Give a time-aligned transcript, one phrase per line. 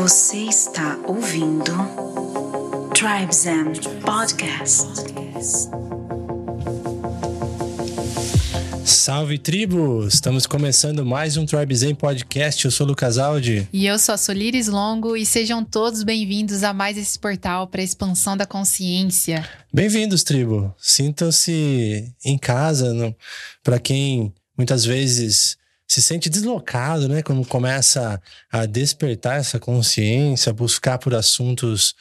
[0.00, 1.72] Você está ouvindo
[2.94, 4.88] Tribes and Podcast.
[8.82, 10.06] Salve tribo!
[10.06, 12.64] Estamos começando mais um Tribe Zen Podcast.
[12.64, 13.68] Eu sou o Lucas Aldi.
[13.70, 17.82] E eu sou a Solires Longo e sejam todos bem-vindos a mais esse portal para
[17.82, 19.46] a expansão da consciência.
[19.70, 20.74] Bem-vindos, tribo!
[20.78, 23.14] Sintam-se em casa,
[23.62, 25.59] para quem muitas vezes
[25.90, 27.20] se sente deslocado, né?
[27.20, 31.96] Quando começa a despertar essa consciência, buscar por assuntos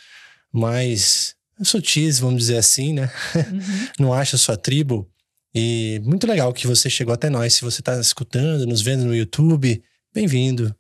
[0.54, 3.12] mais sutis, vamos dizer assim, né?
[3.36, 3.88] Uhum.
[4.06, 5.10] Não acha sua tribo.
[5.56, 7.56] E muito legal que você chegou até nós.
[7.56, 9.82] Se você está escutando, nos vendo no YouTube,
[10.14, 10.76] bem-vindo.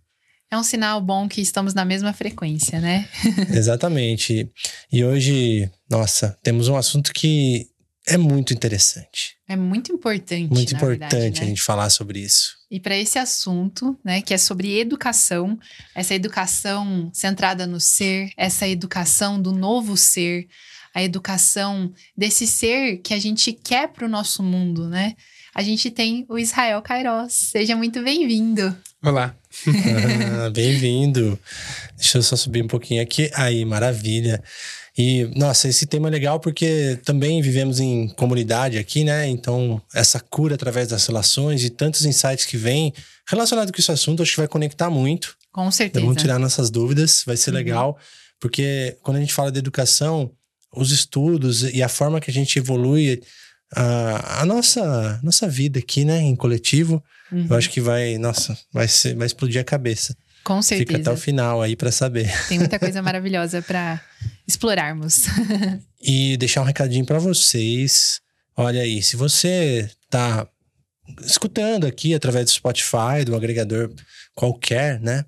[0.51, 3.09] É um sinal bom que estamos na mesma frequência, né?
[3.49, 4.51] Exatamente.
[4.91, 7.69] E hoje, nossa, temos um assunto que
[8.09, 9.37] é muito interessante.
[9.47, 10.51] É muito importante.
[10.51, 11.45] Muito importante verdade, né?
[11.45, 12.57] a gente falar sobre isso.
[12.69, 15.57] E para esse assunto, né, que é sobre educação,
[15.95, 20.47] essa educação centrada no ser, essa educação do novo ser,
[20.93, 25.15] a educação desse ser que a gente quer para o nosso mundo, né?
[25.53, 27.33] A gente tem o Israel Kairos.
[27.33, 28.75] Seja muito bem-vindo.
[29.03, 29.35] Olá.
[30.45, 31.39] ah, bem-vindo.
[31.97, 33.31] Deixa eu só subir um pouquinho aqui.
[33.33, 34.43] Aí, maravilha.
[35.01, 39.29] E, nossa, esse tema é legal porque também vivemos em comunidade aqui, né?
[39.29, 42.93] Então, essa cura através das relações e tantos insights que vêm
[43.25, 45.37] relacionado com esse assunto, acho que vai conectar muito.
[45.53, 46.05] Com certeza.
[46.05, 47.55] Vamos tirar nossas dúvidas, vai ser uhum.
[47.55, 47.97] legal.
[48.41, 50.33] Porque quando a gente fala de educação,
[50.75, 53.21] os estudos e a forma que a gente evolui
[53.73, 57.47] a, a nossa, nossa vida aqui, né, em coletivo, uhum.
[57.49, 60.13] eu acho que vai, nossa, vai, ser, vai explodir a cabeça.
[60.43, 60.87] Com certeza.
[60.87, 62.29] Fica até o final aí para saber.
[62.49, 64.01] Tem muita coisa maravilhosa para
[64.47, 65.25] explorarmos.
[66.01, 68.21] e deixar um recadinho para vocês.
[68.55, 70.47] Olha aí, se você tá
[71.21, 73.91] escutando aqui através do Spotify, do agregador
[74.35, 75.25] qualquer, né?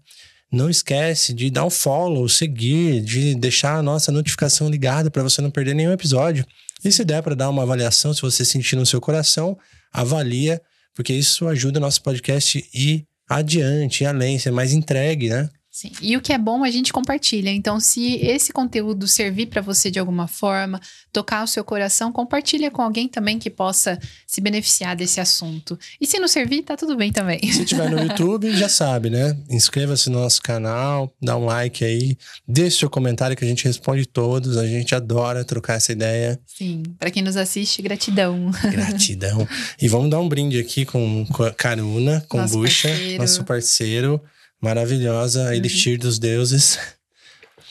[0.52, 5.42] Não esquece de dar um follow, seguir, de deixar a nossa notificação ligada para você
[5.42, 6.46] não perder nenhum episódio.
[6.84, 9.58] E se der para dar uma avaliação, se você sentir no seu coração,
[9.94, 10.62] avalia,
[10.94, 15.50] porque isso ajuda o nosso podcast ir adiante, além, ser mais entregue, né?
[15.72, 15.90] Sim.
[16.02, 17.50] E o que é bom a gente compartilha.
[17.50, 20.82] Então, se esse conteúdo servir para você de alguma forma,
[21.14, 25.80] tocar o seu coração, compartilha com alguém também que possa se beneficiar desse assunto.
[26.00, 27.40] E se não servir, tá tudo bem também.
[27.54, 29.38] Se tiver no YouTube, já sabe, né?
[29.50, 34.06] Inscreva-se no nosso canal, dá um like aí, deixe seu comentário que a gente responde
[34.06, 34.58] todos.
[34.58, 36.38] A gente adora trocar essa ideia.
[36.46, 36.84] Sim.
[37.00, 38.52] Para quem nos assiste, gratidão.
[38.72, 39.48] Gratidão.
[39.82, 43.22] e vamos dar um brinde aqui com, Caruna, com nosso Bucha, parceiro.
[43.22, 44.22] nosso parceiro
[44.62, 45.54] maravilhosa, uhum.
[45.54, 46.78] Elixir dos Deuses.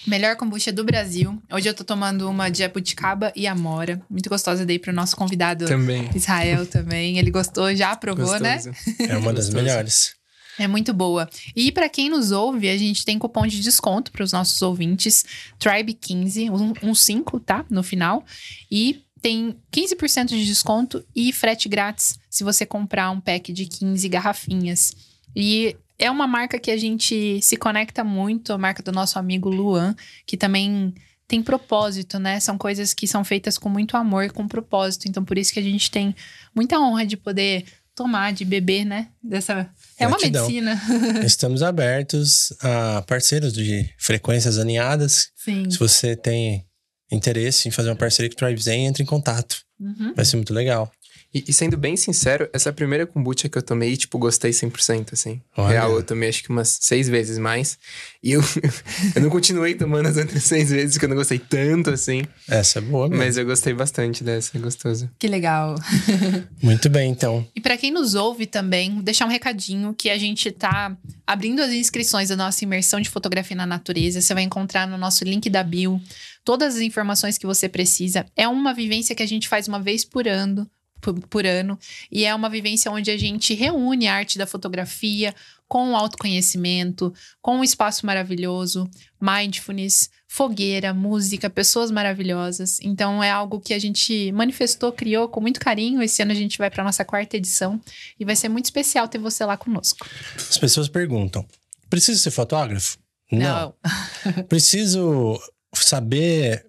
[0.06, 1.41] Melhor kombucha do Brasil.
[1.53, 4.01] Hoje eu tô tomando uma de jabuticaba e amora.
[4.09, 6.09] Muito gostosa daí pro nosso convidado também.
[6.15, 7.19] Israel também.
[7.19, 8.56] Ele gostou, já aprovou, né?
[8.56, 8.77] Gostoso.
[8.99, 9.06] né?
[9.11, 10.15] É uma das melhores.
[10.59, 11.28] É muito boa.
[11.55, 15.25] E para quem nos ouve, a gente tem cupom de desconto para os nossos ouvintes,
[15.59, 17.65] Tribe15, um, um 5, tá?
[17.71, 18.25] No final.
[18.71, 24.09] E tem 15% de desconto e frete grátis se você comprar um pack de 15
[24.09, 24.95] garrafinhas.
[25.37, 29.50] E é uma marca que a gente se conecta muito, a marca do nosso amigo
[29.50, 29.94] Luan,
[30.27, 30.94] que também
[31.28, 32.41] tem propósito, né?
[32.41, 35.06] São coisas que são feitas com muito amor e com propósito.
[35.06, 36.16] Então, por isso que a gente tem
[36.55, 39.09] muita honra de poder tomar, de beber, né?
[39.22, 39.71] Dessa.
[39.99, 40.81] É uma medicina.
[41.22, 45.28] Estamos abertos a parceiros de frequências alinhadas.
[45.37, 45.71] Sim.
[45.71, 46.65] Se você tem
[47.12, 49.62] interesse em fazer uma parceria com o Tribe Zen, entre em contato.
[49.78, 50.15] Uhum.
[50.15, 50.91] Vai ser muito legal.
[51.32, 54.18] E, e, sendo bem sincero, essa é a primeira kombucha que eu tomei e, tipo,
[54.18, 55.41] gostei 100%, assim.
[55.56, 55.68] Olha.
[55.68, 57.78] Real, eu tomei acho que umas seis vezes mais.
[58.20, 58.42] E eu,
[59.14, 62.24] eu não continuei tomando as outras seis vezes, porque eu não gostei tanto, assim.
[62.48, 63.24] Essa é boa mesmo.
[63.24, 65.08] Mas eu gostei bastante dessa, é gostoso.
[65.18, 65.76] Que legal.
[66.60, 67.47] Muito bem, então.
[67.54, 71.70] E para quem nos ouve também, deixar um recadinho que a gente tá abrindo as
[71.70, 74.20] inscrições da nossa imersão de fotografia na natureza.
[74.20, 76.00] Você vai encontrar no nosso link da bio
[76.44, 78.26] todas as informações que você precisa.
[78.36, 80.68] É uma vivência que a gente faz uma vez por ano,
[81.00, 81.78] por, por, ano.
[82.11, 85.34] E é uma vivência onde a gente reúne a arte da fotografia
[85.69, 88.91] com o autoconhecimento, com um espaço maravilhoso,
[89.21, 92.80] mindfulness, fogueira, música, pessoas maravilhosas.
[92.83, 96.03] Então é algo que a gente manifestou, criou com muito carinho.
[96.03, 97.80] Esse ano a gente vai para nossa quarta edição
[98.19, 100.07] e vai ser muito especial ter você lá conosco.
[100.36, 101.47] As pessoas perguntam:
[101.89, 102.98] preciso ser fotógrafo?
[103.30, 103.74] Não.
[103.84, 104.45] Não.
[104.48, 105.41] Preciso
[105.72, 106.66] saber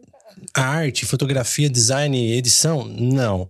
[0.53, 2.85] arte, fotografia, design e edição?
[2.85, 3.49] Não.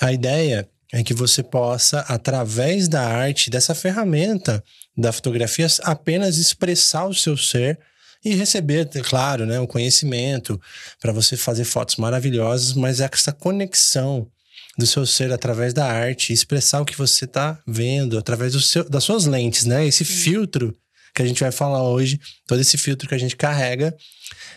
[0.00, 4.62] A ideia é que você possa, através da arte, dessa ferramenta
[4.96, 7.78] da fotografia, apenas expressar o seu ser
[8.24, 10.60] e receber, claro, né, o conhecimento
[11.00, 14.30] para você fazer fotos maravilhosas, mas é essa conexão
[14.76, 18.88] do seu ser através da arte, expressar o que você está vendo através do seu,
[18.88, 19.86] das suas lentes, né?
[19.86, 20.12] Esse Sim.
[20.12, 20.76] filtro
[21.14, 23.94] que a gente vai falar hoje, todo esse filtro que a gente carrega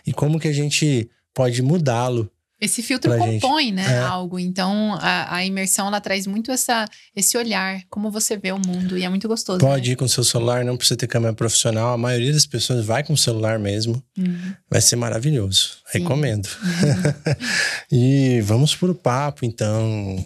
[0.05, 2.29] e como que a gente pode mudá-lo
[2.63, 3.73] esse filtro compõe, gente.
[3.75, 3.99] né, É.
[3.99, 4.39] algo.
[4.39, 8.97] Então, a, a imersão, ela traz muito essa, esse olhar, como você vê o mundo.
[8.97, 9.93] E é muito gostoso, Pode né?
[9.93, 11.93] ir com seu celular, não precisa ter câmera profissional.
[11.93, 14.01] A maioria das pessoas vai com o celular mesmo.
[14.17, 14.53] Uhum.
[14.69, 15.77] Vai ser maravilhoso.
[15.91, 15.99] Sim.
[15.99, 16.47] Recomendo.
[17.91, 20.23] e vamos pro papo, então.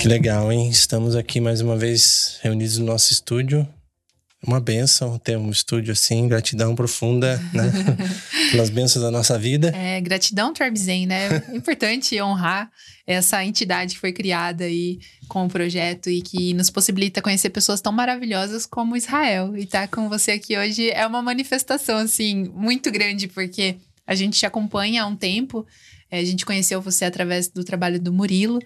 [0.00, 0.70] Que legal, hein?
[0.70, 3.68] Estamos aqui mais uma vez reunidos no nosso estúdio.
[4.42, 7.70] Uma benção ter um estúdio assim, gratidão profunda, né?
[8.50, 9.70] Pelas bênçãos da nossa vida.
[9.76, 11.44] É, gratidão, Tribe Zen, né?
[11.52, 12.70] É importante honrar
[13.06, 17.82] essa entidade que foi criada aí com o projeto e que nos possibilita conhecer pessoas
[17.82, 19.54] tão maravilhosas como Israel.
[19.54, 23.76] E estar com você aqui hoje é uma manifestação, assim, muito grande, porque
[24.06, 25.66] a gente te acompanha há um tempo.
[26.10, 28.58] É, A gente conheceu você através do trabalho do Murilo.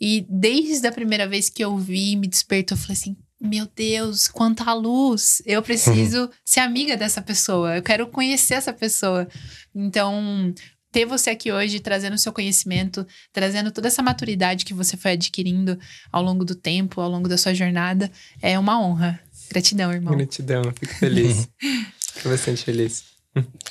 [0.00, 4.26] E desde a primeira vez que eu vi, me despertou, eu falei assim: meu Deus,
[4.26, 5.40] quanta luz!
[5.46, 9.28] Eu preciso ser amiga dessa pessoa, eu quero conhecer essa pessoa.
[9.74, 10.52] Então,
[10.90, 15.12] ter você aqui hoje trazendo o seu conhecimento, trazendo toda essa maturidade que você foi
[15.12, 15.78] adquirindo
[16.10, 18.10] ao longo do tempo, ao longo da sua jornada,
[18.42, 19.20] é uma honra.
[19.50, 20.16] Gratidão, irmão.
[20.16, 21.48] Gratidão, fico feliz.
[22.14, 23.04] fico bastante feliz.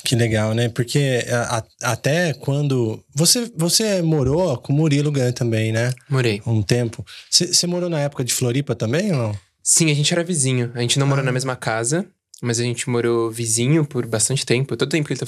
[0.04, 0.68] Que legal, né?
[0.68, 3.02] Porque a- a- até quando.
[3.14, 5.92] Você, você morou com o Murilo Gun também, né?
[6.08, 6.40] Morei.
[6.46, 7.04] Um tempo.
[7.30, 9.38] Você morou na época de Floripa também ou não?
[9.62, 10.70] Sim, a gente era vizinho.
[10.74, 11.26] A gente não morou Ah.
[11.26, 12.06] na mesma casa,
[12.40, 14.76] mas a gente morou vizinho por bastante tempo.
[14.76, 15.26] Todo tempo que ele tá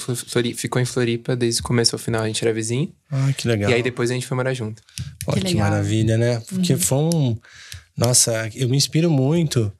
[0.55, 2.91] ficou em Floripa, desde o começo ao final, a gente era vizinho.
[3.11, 3.69] Ah, que legal.
[3.69, 4.81] E aí depois a gente foi morar junto.
[5.25, 5.69] Pô, que, legal.
[5.69, 6.41] maravilha, né?
[6.49, 7.37] Porque foi um.
[7.97, 9.71] Nossa, eu me inspiro muito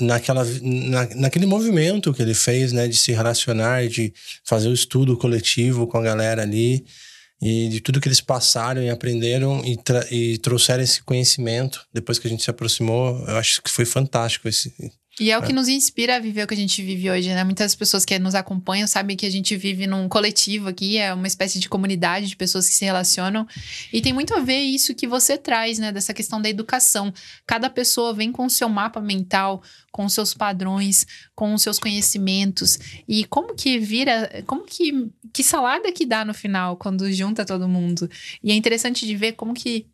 [0.00, 2.88] naquela, na, naquele movimento que ele fez, né?
[2.88, 4.12] De se relacionar, de
[4.44, 6.84] fazer o estudo coletivo com a galera ali.
[7.40, 9.78] E de tudo que eles passaram e aprenderam e,
[10.10, 13.22] e trouxeram esse conhecimento depois que a gente se aproximou.
[13.28, 14.72] Eu acho que foi fantástico esse.
[15.18, 17.42] E é o que nos inspira a viver o que a gente vive hoje, né?
[17.42, 21.26] Muitas pessoas que nos acompanham sabem que a gente vive num coletivo aqui, é uma
[21.26, 23.48] espécie de comunidade de pessoas que se relacionam.
[23.90, 25.90] E tem muito a ver isso que você traz, né?
[25.90, 27.14] Dessa questão da educação.
[27.46, 31.78] Cada pessoa vem com o seu mapa mental, com os seus padrões, com os seus
[31.78, 32.78] conhecimentos.
[33.08, 34.44] E como que vira.
[34.46, 35.10] Como que.
[35.32, 38.06] Que salada que dá no final, quando junta todo mundo.
[38.42, 39.86] E é interessante de ver como que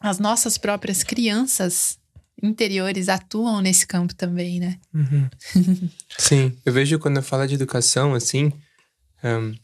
[0.00, 1.98] as nossas próprias crianças
[2.42, 4.78] interiores atuam nesse campo também, né?
[6.18, 8.52] Sim, eu vejo quando fala de educação, assim.
[9.22, 9.54] ahn,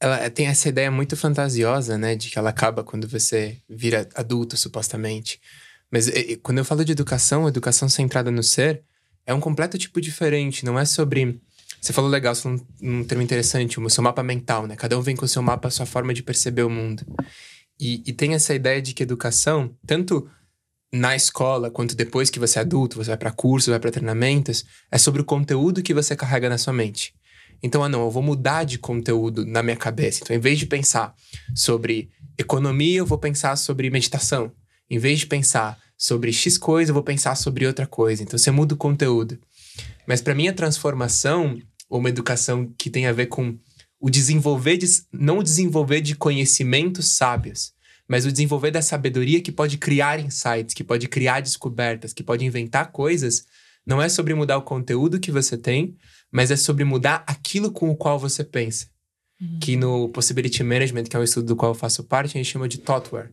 [0.00, 2.14] ela tem essa ideia muito fantasiosa, né?
[2.14, 5.40] De que ela acaba quando você vira adulto, supostamente.
[5.90, 8.82] Mas e, quando eu falo de educação, educação centrada no ser,
[9.24, 10.64] é um completo tipo diferente.
[10.64, 11.40] Não é sobre.
[11.80, 14.76] Você falou legal, você falou um, um termo interessante, o seu mapa mental, né?
[14.76, 17.04] Cada um vem com o seu mapa, a sua forma de perceber o mundo.
[17.78, 20.28] E, e tem essa ideia de que educação, tanto
[20.94, 24.64] na escola, quanto depois que você é adulto, você vai para cursos, vai para treinamentos,
[24.92, 27.12] é sobre o conteúdo que você carrega na sua mente.
[27.60, 30.20] Então, ah, não, eu vou mudar de conteúdo na minha cabeça.
[30.22, 31.12] Então, em vez de pensar
[31.52, 34.52] sobre economia, eu vou pensar sobre meditação.
[34.88, 38.22] Em vez de pensar sobre X coisa, eu vou pensar sobre outra coisa.
[38.22, 39.36] Então, você muda o conteúdo.
[40.06, 41.58] Mas, para mim, a transformação,
[41.88, 43.58] ou uma educação que tem a ver com
[43.98, 47.73] o desenvolver, de, não o desenvolver de conhecimentos sábios,
[48.08, 52.44] mas o desenvolver da sabedoria que pode criar insights, que pode criar descobertas, que pode
[52.44, 53.44] inventar coisas,
[53.86, 55.96] não é sobre mudar o conteúdo que você tem,
[56.30, 58.86] mas é sobre mudar aquilo com o qual você pensa.
[59.60, 62.50] Que no Possibility Management, que é um estudo do qual eu faço parte, a gente
[62.50, 63.30] chama de thoughtware.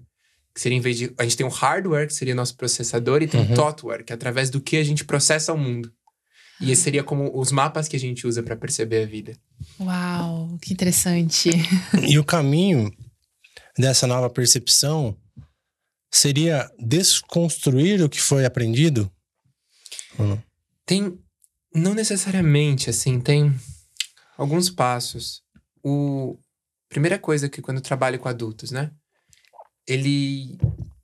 [0.53, 1.13] Que seria em vez de.
[1.17, 3.51] A gente tem o hardware, que seria nosso processador, e tem Uhum.
[3.53, 5.89] o thoughtware, que é através do que a gente processa o mundo.
[6.59, 9.33] E esse seria como os mapas que a gente usa para perceber a vida.
[9.79, 11.49] Uau, que interessante.
[12.07, 12.91] E o caminho
[13.77, 15.17] dessa nova percepção
[16.11, 19.11] seria desconstruir o que foi aprendido?
[20.17, 20.43] Ou não?
[20.85, 21.17] Tem.
[21.73, 23.53] Não necessariamente, assim, tem
[24.37, 25.41] alguns passos.
[25.83, 26.37] O.
[26.89, 28.91] Primeira coisa que quando eu trabalho com adultos, né?
[29.87, 30.57] Ele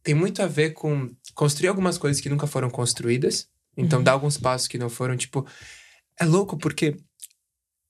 [0.04, 3.48] tem muito a ver com construir algumas coisas que nunca foram construídas.
[3.78, 4.04] Então, Uhum.
[4.04, 5.48] dar alguns passos que não foram, tipo.
[6.20, 6.98] É louco porque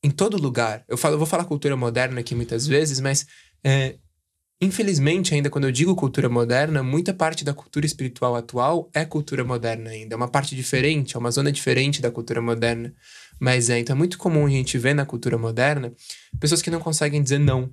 [0.03, 0.85] em todo lugar.
[0.87, 3.25] Eu, falo, eu vou falar cultura moderna aqui muitas vezes, mas.
[3.63, 3.97] é,
[4.59, 9.43] Infelizmente, ainda quando eu digo cultura moderna, muita parte da cultura espiritual atual é cultura
[9.43, 10.15] moderna ainda.
[10.15, 12.91] É uma parte diferente, é uma zona diferente da cultura moderna.
[13.39, 15.93] Mas é, então é muito comum a gente ver na cultura moderna
[16.39, 17.69] pessoas que não conseguem dizer não.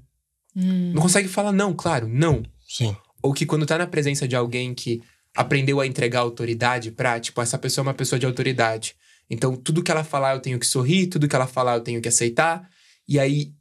[0.54, 2.42] Hum, Não conseguem falar não, claro, não.
[2.68, 2.94] Sim.
[3.22, 5.00] Ou que quando tá na presença de alguém que
[5.34, 8.94] aprendeu a entregar autoridade pra, tipo, essa pessoa é uma pessoa de autoridade.
[9.28, 12.00] Então, tudo que ela falar eu tenho que sorrir, tudo que ela falar eu tenho
[12.00, 12.68] que aceitar.
[13.08, 13.52] E aí,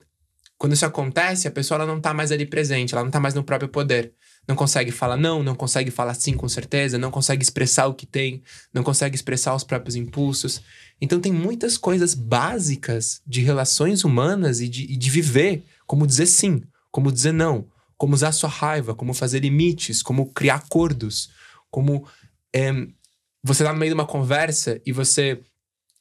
[0.57, 3.33] Quando isso acontece, a pessoa ela não tá mais ali presente, ela não tá mais
[3.33, 4.13] no próprio poder.
[4.48, 8.05] Não consegue falar não, não consegue falar sim com certeza, não consegue expressar o que
[8.05, 8.43] tem,
[8.74, 10.62] não consegue expressar os próprios impulsos.
[11.01, 16.25] Então tem muitas coisas básicas de relações humanas e de, e de viver, como dizer
[16.25, 17.67] sim, como dizer não,
[17.98, 21.29] como usar sua raiva, como fazer limites, como criar acordos,
[21.72, 22.05] como
[22.53, 22.72] é,
[23.41, 25.41] você tá no meio de uma conversa e você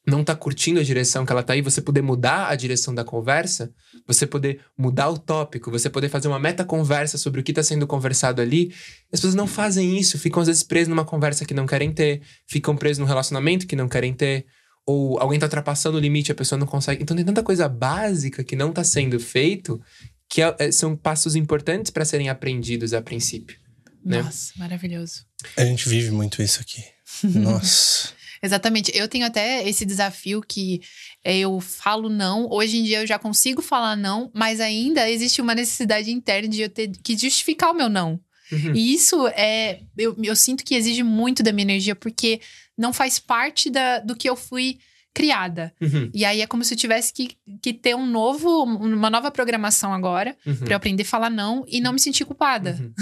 [0.06, 3.04] não tá curtindo a direção que ela tá aí, você poder mudar a direção da
[3.04, 3.72] conversa,
[4.06, 7.62] você poder mudar o tópico, você poder fazer uma meta conversa sobre o que está
[7.62, 8.74] sendo conversado ali.
[9.12, 12.20] As pessoas não fazem isso, ficam às vezes presas numa conversa que não querem ter,
[12.46, 14.44] ficam presas num relacionamento que não querem ter,
[14.84, 17.02] ou alguém tá ultrapassando o limite, a pessoa não consegue.
[17.02, 19.80] Então tem tanta coisa básica que não tá sendo feito
[20.28, 23.56] que é, é são passos importantes para serem aprendidos a princípio.
[24.04, 24.22] Né?
[24.22, 25.24] Nossa, maravilhoso.
[25.56, 26.82] A gente vive muito isso aqui.
[27.38, 28.08] Nossa.
[28.42, 28.90] Exatamente.
[28.94, 30.80] Eu tenho até esse desafio que
[31.24, 32.48] eu falo não.
[32.50, 36.62] Hoje em dia eu já consigo falar não, mas ainda existe uma necessidade interna de
[36.62, 38.20] eu ter que justificar o meu não.
[38.50, 38.74] Uhum.
[38.74, 39.80] E isso é.
[39.96, 42.40] Eu, eu sinto que exige muito da minha energia, porque
[42.76, 44.78] não faz parte da, do que eu fui
[45.14, 45.74] criada.
[45.80, 46.10] Uhum.
[46.14, 49.92] E aí é como se eu tivesse que, que ter um novo, uma nova programação
[49.92, 50.56] agora, Uhum.
[50.56, 52.78] pra eu aprender a falar não e não me sentir culpada.
[52.80, 52.92] Uhum.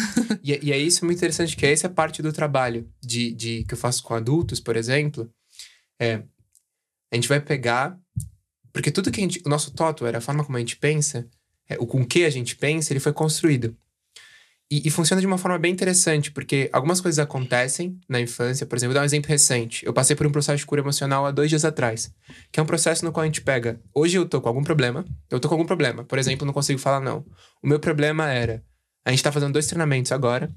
[0.43, 3.75] e, e é isso muito interessante, que essa é parte do trabalho de, de, que
[3.75, 5.31] eu faço com adultos, por exemplo.
[6.01, 6.23] É,
[7.13, 7.99] a gente vai pegar.
[8.73, 9.43] Porque tudo que a gente.
[9.45, 11.29] O nosso toto era a forma como a gente pensa,
[11.69, 13.77] é, o com que a gente pensa, ele foi construído.
[14.71, 18.65] E, e funciona de uma forma bem interessante, porque algumas coisas acontecem na infância.
[18.65, 19.85] Por exemplo, vou dar um exemplo recente.
[19.85, 22.15] Eu passei por um processo de cura emocional há dois dias atrás.
[22.53, 23.81] Que é um processo no qual a gente pega.
[23.93, 25.05] Hoje eu tô com algum problema.
[25.29, 26.05] Eu tô com algum problema.
[26.05, 27.27] Por exemplo, não consigo falar não.
[27.61, 28.65] O meu problema era.
[29.05, 30.49] A gente tá fazendo dois treinamentos agora.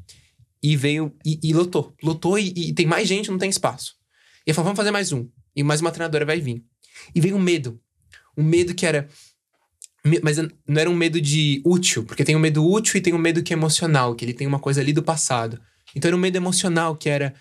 [0.61, 1.11] E veio.
[1.25, 1.95] E, e lotou.
[2.03, 3.95] Lotou e, e tem mais gente, não tem espaço.
[4.45, 5.27] E eu falei, vamos fazer mais um.
[5.55, 6.63] E mais uma treinadora vai vir.
[7.15, 7.81] E veio um medo.
[8.37, 9.07] Um medo que era.
[10.21, 10.49] Mas não
[10.81, 13.53] era um medo de útil, porque tem um medo útil e tem um medo que
[13.53, 15.59] é emocional, que ele tem uma coisa ali do passado.
[15.95, 17.33] Então era um medo emocional que era: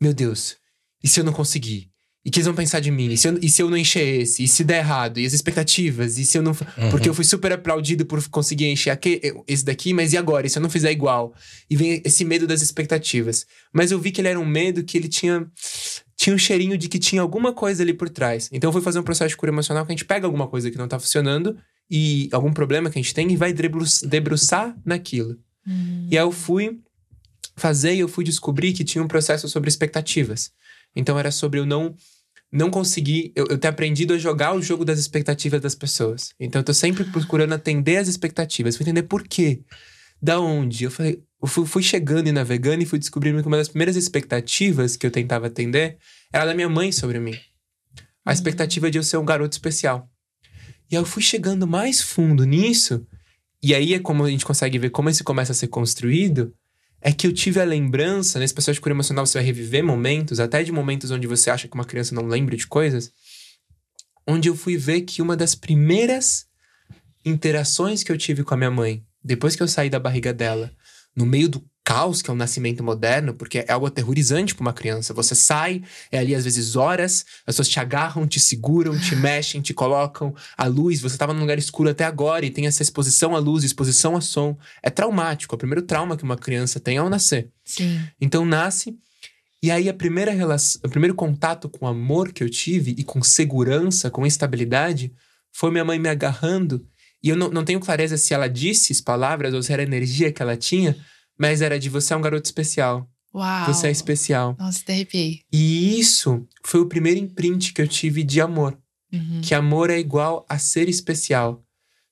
[0.00, 0.56] meu Deus,
[1.02, 1.90] e se eu não conseguir?
[2.24, 3.10] E o que eles vão pensar de mim?
[3.10, 4.44] E se, eu, e se eu não encher esse?
[4.44, 5.18] E se der errado?
[5.18, 6.18] E as expectativas?
[6.18, 6.54] E se eu não.
[6.90, 10.46] Porque eu fui super aplaudido por conseguir encher aque- esse daqui, mas e agora?
[10.46, 11.34] E se eu não fizer igual?
[11.68, 13.44] E vem esse medo das expectativas.
[13.72, 15.46] Mas eu vi que ele era um medo que ele tinha.
[16.16, 18.48] Tinha um cheirinho de que tinha alguma coisa ali por trás.
[18.52, 20.70] Então eu fui fazer um processo de cura emocional que a gente pega alguma coisa
[20.70, 21.56] que não tá funcionando
[21.90, 25.38] e algum problema que a gente tem e vai debru- debruçar naquilo.
[25.66, 26.08] Hum.
[26.10, 26.80] E aí eu fui
[27.56, 30.50] fazer e eu fui descobrir que tinha um processo sobre expectativas.
[30.94, 31.94] Então era sobre eu não
[32.54, 36.34] não conseguir, eu, eu ter aprendido a jogar o jogo das expectativas das pessoas.
[36.38, 39.62] Então eu tô sempre procurando atender as expectativas, fui entender por quê.
[40.20, 40.84] Da onde?
[40.84, 43.96] Eu falei, eu fui, fui chegando e navegando e fui descobrindo que uma das primeiras
[43.96, 45.96] expectativas que eu tentava atender
[46.30, 47.34] era da minha mãe sobre mim.
[48.24, 50.08] A expectativa de eu ser um garoto especial.
[50.92, 53.06] E aí eu fui chegando mais fundo nisso,
[53.62, 56.54] e aí é como a gente consegue ver como isso começa a ser construído,
[57.00, 60.38] é que eu tive a lembrança, nesse processo de cura emocional você vai reviver momentos,
[60.38, 63.10] até de momentos onde você acha que uma criança não lembra de coisas,
[64.26, 66.44] onde eu fui ver que uma das primeiras
[67.24, 70.70] interações que eu tive com a minha mãe, depois que eu saí da barriga dela,
[71.16, 74.72] no meio do caos que é o nascimento moderno, porque é algo aterrorizante para uma
[74.72, 75.12] criança.
[75.14, 79.60] Você sai, é ali às vezes horas, as pessoas te agarram, te seguram, te mexem,
[79.60, 81.00] te colocam a luz.
[81.00, 84.20] Você estava num lugar escuro até agora e tem essa exposição à luz, exposição a
[84.20, 84.56] som.
[84.82, 85.54] É traumático.
[85.54, 87.48] É o primeiro trauma que uma criança tem ao nascer.
[87.64, 88.00] Sim.
[88.20, 88.96] Então nasce
[89.62, 93.22] e aí a primeira relação, o primeiro contato com amor que eu tive e com
[93.22, 95.12] segurança, com estabilidade,
[95.52, 96.84] foi minha mãe me agarrando.
[97.22, 99.84] E eu não, não tenho clareza se ela disse as palavras ou se era a
[99.84, 100.96] energia que ela tinha,
[101.38, 103.08] mas era de você é um garoto especial.
[103.34, 103.66] Uau.
[103.66, 104.54] Você é especial.
[104.58, 105.40] Nossa, até arrepiei.
[105.52, 108.78] E isso foi o primeiro imprint que eu tive de amor.
[109.12, 109.40] Uhum.
[109.42, 111.64] Que amor é igual a ser especial.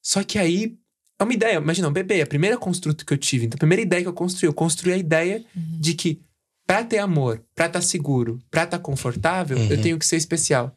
[0.03, 0.77] Só que aí
[1.19, 1.57] é uma ideia.
[1.59, 3.47] Imagina, um bebê, a primeira construto que eu tive.
[3.47, 5.79] Então, a primeira ideia que eu construí, eu construí a ideia Uhum.
[5.81, 6.23] de que
[6.67, 9.83] pra ter amor, pra estar seguro, pra estar confortável, eu Uhum.
[9.83, 10.75] tenho que ser especial.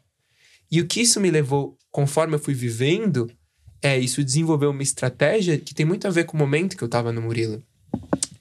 [0.69, 3.31] E o que isso me levou, conforme eu fui vivendo,
[3.81, 6.89] é isso desenvolveu uma estratégia que tem muito a ver com o momento que eu
[6.89, 7.63] tava no Murilo.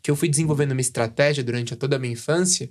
[0.02, 2.68] Que eu fui desenvolvendo uma estratégia durante toda a minha infância,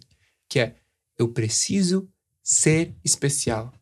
[0.50, 0.76] que é
[1.18, 2.10] eu preciso
[2.44, 3.74] ser especial.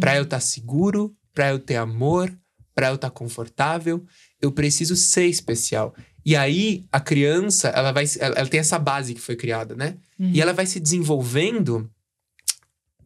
[0.00, 2.36] Pra eu estar seguro, pra eu ter amor,
[2.74, 4.04] pra eu estar confortável,
[4.40, 5.94] eu preciso ser especial.
[6.24, 9.96] E aí a criança, ela vai ela, ela tem essa base que foi criada, né?
[10.18, 10.30] Uhum.
[10.32, 11.90] E ela vai se desenvolvendo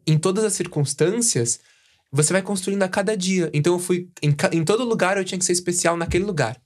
[0.06, 1.60] em todas as circunstâncias,
[2.10, 3.50] você vai construindo a cada dia.
[3.52, 6.58] Então eu fui em, em todo lugar eu tinha que ser especial naquele lugar.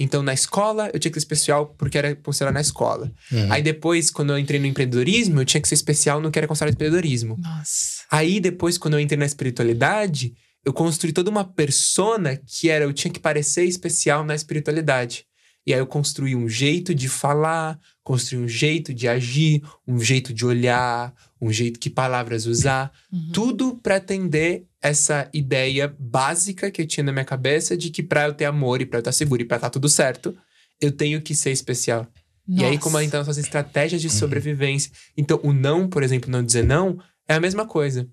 [0.00, 3.12] Então na escola eu tinha que ser especial porque era considerado na escola.
[3.30, 3.52] Uhum.
[3.52, 6.48] Aí depois quando eu entrei no empreendedorismo, eu tinha que ser especial no que era
[6.48, 7.36] considerado empreendedorismo.
[7.38, 8.00] Nossa.
[8.10, 12.92] Aí depois, quando eu entrei na espiritualidade, eu construí toda uma persona que era eu
[12.92, 15.26] tinha que parecer especial na espiritualidade.
[15.66, 20.32] E aí eu construí um jeito de falar, construí um jeito de agir, um jeito
[20.32, 23.30] de olhar, um jeito que palavras usar, uhum.
[23.32, 28.26] tudo para atender essa ideia básica que eu tinha na minha cabeça de que para
[28.26, 30.36] eu ter amor e para eu estar seguro e para estar tá tudo certo,
[30.80, 32.06] eu tenho que ser especial.
[32.46, 32.62] Nossa.
[32.62, 34.14] E aí como então essas estratégias de uhum.
[34.14, 34.90] sobrevivência.
[35.16, 38.08] Então o não, por exemplo, não dizer não é a mesma coisa.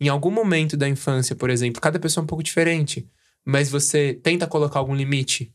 [0.00, 3.08] Em algum momento da infância, por exemplo, cada pessoa é um pouco diferente,
[3.44, 5.52] mas você tenta colocar algum limite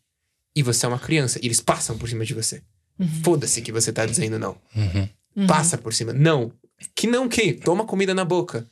[0.55, 2.61] e você é uma criança e eles passam por cima de você.
[2.97, 3.07] Uhum.
[3.23, 4.57] Foda-se que você tá dizendo não.
[4.75, 5.09] Uhum.
[5.35, 5.47] uhum.
[5.47, 6.13] Passa por cima.
[6.13, 6.51] Não.
[6.95, 7.53] Que não que?
[7.53, 8.67] Toma comida na boca.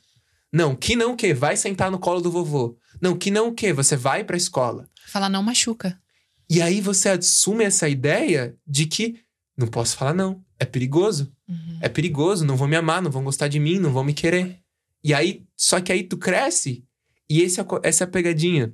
[0.52, 1.32] Não, que não que?
[1.32, 2.76] Vai sentar no colo do vovô.
[3.00, 3.72] Não, que não que?
[3.72, 4.88] Você vai pra escola.
[5.06, 5.98] Falar não machuca.
[6.48, 9.20] E aí você assume essa ideia de que
[9.56, 10.44] não posso falar não.
[10.58, 11.32] É perigoso.
[11.48, 11.78] Uhum.
[11.80, 14.58] É perigoso, não vão me amar, não vão gostar de mim, não vão me querer.
[15.02, 16.84] E aí, só que aí tu cresce
[17.28, 18.72] e esse é, essa é a pegadinha.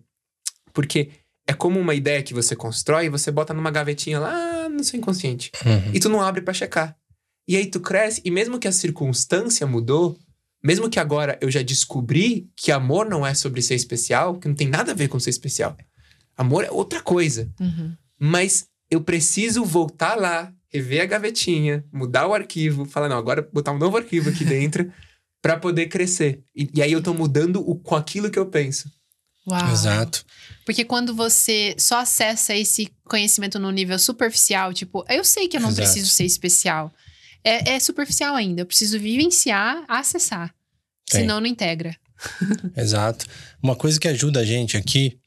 [0.72, 1.10] Porque
[1.46, 4.98] é como uma ideia que você constrói e você bota numa gavetinha lá no seu
[4.98, 5.50] inconsciente.
[5.64, 5.94] Uhum.
[5.94, 6.96] E tu não abre para checar.
[7.46, 10.18] E aí tu cresce, e mesmo que a circunstância mudou,
[10.62, 14.54] mesmo que agora eu já descobri que amor não é sobre ser especial, que não
[14.54, 15.76] tem nada a ver com ser especial.
[16.36, 17.50] Amor é outra coisa.
[17.60, 17.94] Uhum.
[18.18, 23.72] Mas eu preciso voltar lá, rever a gavetinha, mudar o arquivo, falar, não, agora botar
[23.72, 24.92] um novo arquivo aqui dentro
[25.42, 26.42] para poder crescer.
[26.54, 28.90] E, e, aí eu tô mudando o, com aquilo que eu penso.
[29.48, 29.72] Uau.
[29.72, 30.24] Exato.
[30.66, 35.60] Porque quando você só acessa esse conhecimento no nível superficial, tipo, eu sei que eu
[35.60, 35.82] não Exato.
[35.82, 36.92] preciso ser especial.
[37.44, 38.62] É, é, superficial ainda.
[38.62, 40.54] Eu preciso vivenciar, acessar.
[41.08, 41.18] Sim.
[41.18, 41.96] Senão não integra.
[42.76, 43.26] Exato.
[43.62, 45.18] Uma coisa que ajuda a gente aqui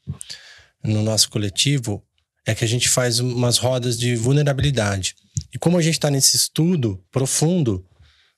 [0.82, 2.04] no nosso coletivo
[2.46, 5.14] é que a gente faz umas rodas de vulnerabilidade.
[5.52, 7.86] E como a gente está nesse estudo profundo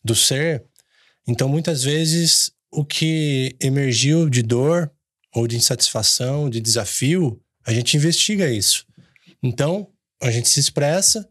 [0.02, 0.64] do ser,
[1.26, 4.90] então muitas vezes o que emergiu de dor
[5.35, 8.85] ou de insatisfação, de desafio, a gente investiga isso.
[9.43, 9.88] Então,
[10.23, 11.28] a gente se expressa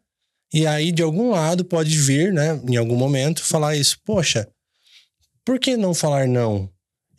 [0.53, 3.97] e aí de algum lado pode vir, né, em algum momento, falar isso.
[4.05, 4.47] Poxa,
[5.43, 6.69] por que não falar não?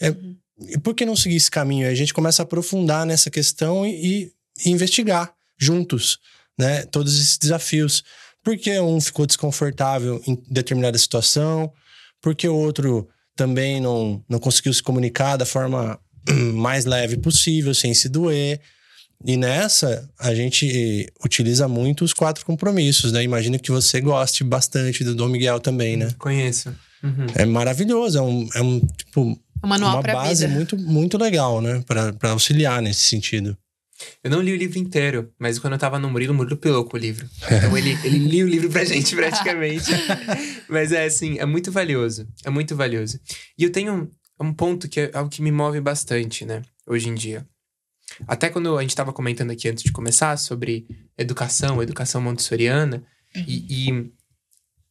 [0.01, 0.37] É, uhum.
[0.83, 1.87] Por que não seguir esse caminho?
[1.87, 4.33] Aí a gente começa a aprofundar nessa questão e,
[4.65, 6.19] e investigar juntos,
[6.59, 8.05] né, todos esses desafios.
[8.43, 11.73] Por que um ficou desconfortável em determinada situação?
[12.21, 15.99] Por que o outro também não, não conseguiu se comunicar da forma
[16.55, 18.61] mais leve possível, sem se doer.
[19.27, 23.23] E nessa, a gente utiliza muito os quatro compromissos, né?
[23.23, 26.15] Imagino que você goste bastante do Dom Miguel também, né?
[26.19, 26.69] Conheço.
[27.03, 27.27] Uhum.
[27.35, 29.39] É maravilhoso, é um, é um tipo.
[29.63, 30.55] Um manual uma base vida.
[30.55, 31.83] muito, muito legal, né?
[31.87, 33.57] Para auxiliar nesse sentido.
[34.23, 36.85] Eu não li o livro inteiro, mas quando eu tava no Murilo, o Murilo pilou
[36.85, 37.27] com o livro.
[37.51, 39.91] Então ele, ele lia o livro pra gente praticamente.
[40.69, 42.27] mas é assim, é muito valioso.
[42.45, 43.19] É muito valioso.
[43.57, 47.15] E eu tenho um ponto que é algo que me move bastante, né, hoje em
[47.15, 47.47] dia.
[48.27, 53.45] Até quando a gente estava comentando aqui antes de começar sobre educação, educação montessoriana, uhum.
[53.47, 54.13] e, e,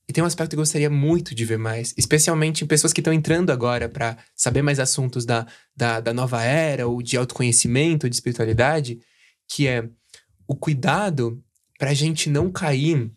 [0.07, 3.01] e, tem um aspecto que eu gostaria muito de ver mais, especialmente em pessoas que
[3.01, 8.09] estão entrando agora para saber mais assuntos da, da, da nova era, ou de autoconhecimento,
[8.09, 8.99] de espiritualidade,
[9.47, 9.87] que é
[10.47, 11.43] o cuidado
[11.77, 13.11] para a gente não cair,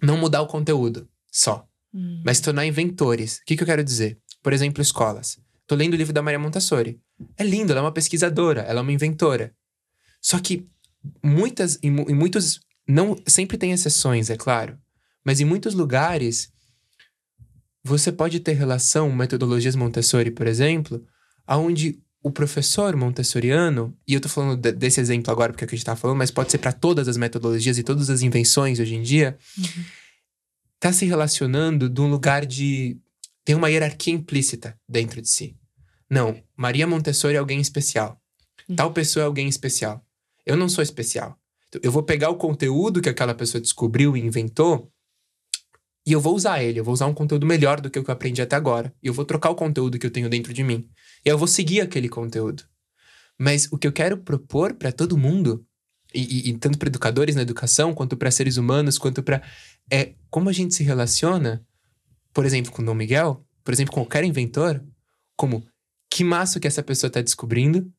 [0.00, 2.22] não mudar o conteúdo só, uhum.
[2.24, 3.38] mas tornar inventores.
[3.38, 4.18] O que, que eu quero dizer?
[4.42, 5.38] Por exemplo, escolas.
[5.66, 7.00] Tô lendo o livro da Maria Montessori.
[7.36, 9.54] É lindo, ela é uma pesquisadora, ela é uma inventora.
[10.20, 10.66] Só que
[11.22, 14.78] muitas, em muitos, não sempre tem exceções, é claro,
[15.24, 16.52] mas em muitos lugares
[17.84, 21.04] você pode ter relação, metodologias Montessori, por exemplo,
[21.46, 25.68] aonde o professor montessoriano, e eu tô falando de, desse exemplo agora porque é o
[25.68, 28.22] que a gente tá falando, mas pode ser para todas as metodologias e todas as
[28.22, 29.84] invenções hoje em dia, uhum.
[30.78, 32.96] tá se relacionando de um lugar de
[33.44, 35.56] tem uma hierarquia implícita dentro de si.
[36.12, 38.20] Não, Maria Montessori é alguém especial.
[38.68, 38.76] Uhum.
[38.76, 40.04] Tal pessoa é alguém especial.
[40.44, 41.38] Eu não sou especial.
[41.68, 44.92] Então, eu vou pegar o conteúdo que aquela pessoa descobriu e inventou
[46.04, 46.80] e eu vou usar ele.
[46.80, 48.92] Eu vou usar um conteúdo melhor do que o que eu aprendi até agora.
[49.02, 50.88] E eu vou trocar o conteúdo que eu tenho dentro de mim.
[51.24, 52.64] E eu vou seguir aquele conteúdo.
[53.38, 55.64] Mas o que eu quero propor para todo mundo,
[56.12, 59.42] e, e, e tanto para educadores na educação, quanto para seres humanos, quanto para.
[59.90, 61.64] É como a gente se relaciona
[62.32, 64.82] por exemplo, com Dom Miguel, por exemplo, com qualquer inventor,
[65.36, 65.66] como
[66.12, 67.90] que massa que essa pessoa está descobrindo,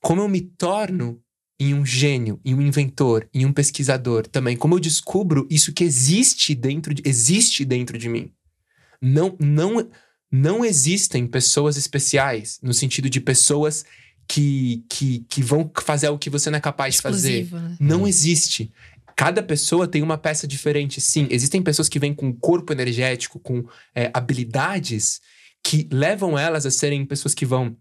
[0.00, 1.20] como eu me torno
[1.58, 5.82] em um gênio, em um inventor, em um pesquisador também, como eu descubro isso que
[5.82, 8.32] existe dentro de, existe dentro de mim.
[9.02, 9.90] Não, não,
[10.30, 13.84] não existem pessoas especiais, no sentido de pessoas
[14.28, 17.68] que, que, que vão fazer o que você não é capaz Exclusivo, de fazer.
[17.68, 17.76] Né?
[17.80, 18.72] Não existe.
[19.16, 21.26] Cada pessoa tem uma peça diferente, sim.
[21.30, 25.20] Existem pessoas que vêm com corpo energético, com é, habilidades
[25.62, 27.76] que levam elas a serem pessoas que vão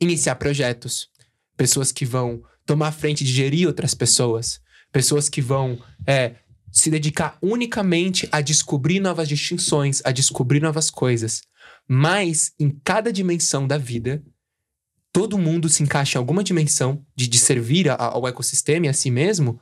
[0.00, 1.08] iniciar projetos,
[1.56, 4.60] pessoas que vão tomar frente de gerir outras pessoas,
[4.92, 6.36] pessoas que vão é,
[6.70, 11.42] se dedicar unicamente a descobrir novas distinções, a descobrir novas coisas.
[11.86, 14.22] Mas em cada dimensão da vida,
[15.12, 18.92] todo mundo se encaixa em alguma dimensão de, de servir a, ao ecossistema e a
[18.92, 19.60] si mesmo,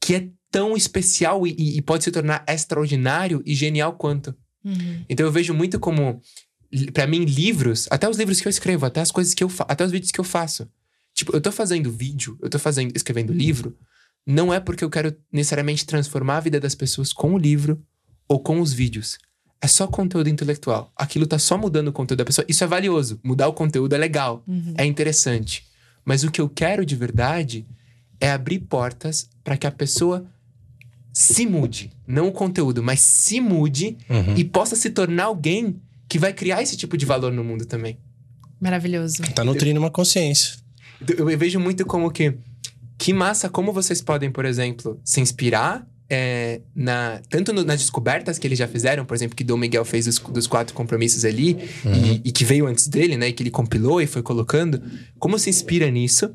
[0.00, 4.34] que é tão especial e, e pode se tornar extraordinário e genial quanto.
[4.64, 5.04] Uhum.
[5.08, 6.20] Então eu vejo muito como,
[6.92, 9.70] para mim, livros, até os livros que eu escrevo, até as coisas que eu faço,
[9.70, 10.68] até os vídeos que eu faço.
[11.14, 13.76] Tipo, eu tô fazendo vídeo, eu tô fazendo, escrevendo livro,
[14.26, 17.82] não é porque eu quero necessariamente transformar a vida das pessoas com o livro
[18.26, 19.18] ou com os vídeos.
[19.60, 20.90] É só conteúdo intelectual.
[20.96, 22.44] Aquilo tá só mudando o conteúdo da pessoa.
[22.48, 23.20] Isso é valioso.
[23.22, 24.74] Mudar o conteúdo é legal, uhum.
[24.76, 25.64] é interessante.
[26.04, 27.66] Mas o que eu quero de verdade
[28.20, 30.26] é abrir portas para que a pessoa
[31.12, 31.92] se mude.
[32.06, 34.36] Não o conteúdo, mas se mude uhum.
[34.36, 35.80] e possa se tornar alguém
[36.12, 37.96] que vai criar esse tipo de valor no mundo também.
[38.60, 39.22] Maravilhoso.
[39.34, 40.56] Tá nutrindo uma consciência.
[41.16, 42.34] Eu, eu vejo muito como que
[42.98, 48.38] que massa como vocês podem, por exemplo, se inspirar é, na, tanto no, nas descobertas
[48.38, 51.54] que eles já fizeram, por exemplo, que Dom Miguel fez dos, dos quatro compromissos ali,
[51.82, 51.94] uhum.
[51.94, 53.28] e, e, que veio antes dele, né?
[53.28, 54.82] E que ele compilou e foi colocando.
[55.18, 56.30] Como se inspira nisso?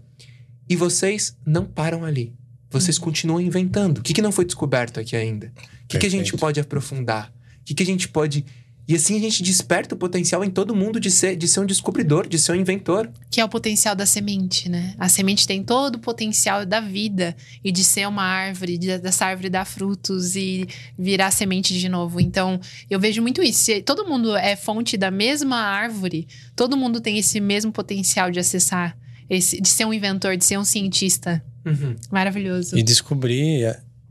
[0.67, 2.33] E vocês não param ali.
[2.71, 3.03] Vocês uhum.
[3.03, 3.99] continuam inventando.
[3.99, 5.53] O que, que não foi descoberto aqui ainda?
[5.83, 7.31] O que, que a gente pode aprofundar?
[7.61, 8.43] O que, que a gente pode
[8.87, 11.65] e assim a gente desperta o potencial em todo mundo de ser, de ser um
[11.65, 13.11] descobridor, de ser um inventor.
[13.29, 14.95] Que é o potencial da semente, né?
[14.97, 19.25] A semente tem todo o potencial da vida e de ser uma árvore, de, dessa
[19.25, 20.65] árvore dar frutos e
[20.97, 22.21] virar semente de novo.
[22.21, 23.59] Então, eu vejo muito isso.
[23.59, 28.39] Se todo mundo é fonte da mesma árvore, todo mundo tem esse mesmo potencial de
[28.39, 28.97] acessar,
[29.29, 31.43] esse, de ser um inventor, de ser um cientista.
[31.65, 31.93] Uhum.
[32.09, 32.77] Maravilhoso.
[32.77, 33.65] E descobrir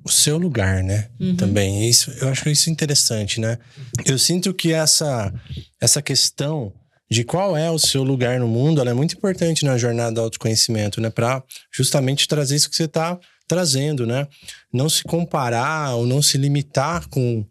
[0.07, 1.09] o seu lugar, né?
[1.19, 1.35] Uhum.
[1.35, 1.89] Também.
[1.89, 3.59] Isso, eu acho isso interessante, né?
[4.05, 5.35] Eu sinto que essa,
[5.81, 6.73] essa questão
[7.11, 10.21] de qual é o seu lugar no mundo, ela é muito importante na jornada do
[10.21, 11.11] autoconhecimento, né?
[11.11, 11.43] Para
[11.73, 14.29] justamente trazer isso que você está trazendo, né?
[14.73, 17.45] Não se comparar ou não se limitar com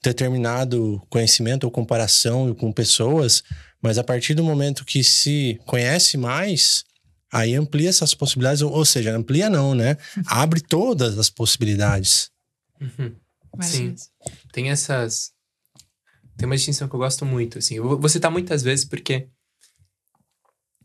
[0.00, 3.42] determinado conhecimento ou comparação com pessoas,
[3.82, 6.84] mas a partir do momento que se conhece mais,
[7.32, 9.96] Aí amplia essas possibilidades, ou, ou seja, amplia não, né?
[10.26, 12.30] Abre todas as possibilidades.
[12.80, 13.14] Uhum.
[13.60, 13.94] Sim.
[14.52, 15.32] Tem essas.
[16.36, 17.76] Tem uma distinção que eu gosto muito, assim.
[17.76, 19.28] Eu vou citar muitas vezes porque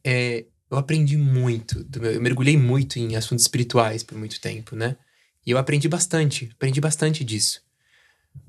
[0.04, 1.86] é, eu aprendi muito.
[1.99, 4.95] Meu, eu mergulhei muito em assuntos espirituais por muito tempo, né?
[5.45, 7.62] E eu aprendi bastante, aprendi bastante disso.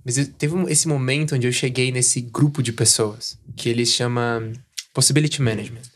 [0.04, 3.88] Mas eu, teve um, esse momento onde eu cheguei nesse grupo de pessoas que eles
[3.88, 4.52] chamam
[4.94, 5.90] Possibility Management.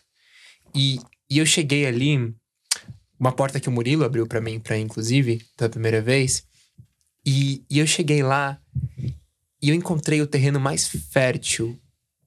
[0.75, 2.35] E e eu cheguei ali,
[3.19, 6.45] uma porta que o Murilo abriu para mim, para inclusive, pela primeira vez.
[7.25, 8.61] E, e eu cheguei lá
[9.61, 11.79] e eu encontrei o terreno mais fértil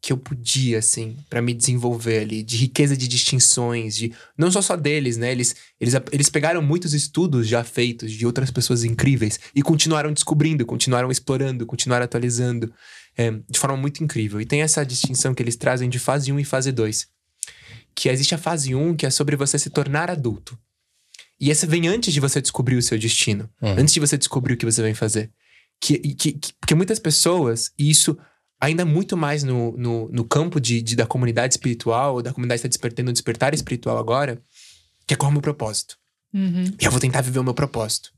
[0.02, 4.62] que eu podia, assim, para me desenvolver ali, de riqueza de distinções, de não só
[4.62, 5.32] só deles, né?
[5.32, 10.66] Eles, eles, eles pegaram muitos estudos já feitos de outras pessoas incríveis e continuaram descobrindo,
[10.66, 12.74] continuaram explorando, continuaram atualizando
[13.18, 14.40] é, de forma muito incrível.
[14.40, 17.19] E tem essa distinção que eles trazem de fase 1 e fase 2
[18.00, 20.58] que existe a fase 1, que é sobre você se tornar adulto.
[21.38, 23.50] E essa vem antes de você descobrir o seu destino.
[23.62, 23.72] Uhum.
[23.78, 25.30] Antes de você descobrir o que você vem fazer.
[25.82, 28.18] Que, que, que, porque muitas pessoas, e isso
[28.58, 32.70] ainda muito mais no, no, no campo de, de, da comunidade espiritual, da comunidade está
[32.70, 34.42] despertando um despertar espiritual agora,
[35.06, 35.98] que é qual é o meu propósito.
[36.34, 36.72] Uhum.
[36.80, 38.14] E eu vou tentar viver o meu propósito.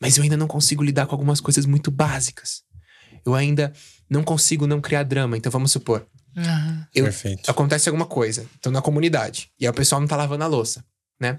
[0.00, 2.62] Mas eu ainda não consigo lidar com algumas coisas muito básicas.
[3.26, 3.74] Eu ainda
[4.08, 5.36] não consigo não criar drama.
[5.36, 6.86] Então vamos supor, Uhum.
[6.94, 7.50] Eu, Perfeito.
[7.50, 10.84] Acontece alguma coisa, tô na comunidade, e aí o pessoal não tá lavando a louça,
[11.20, 11.38] né?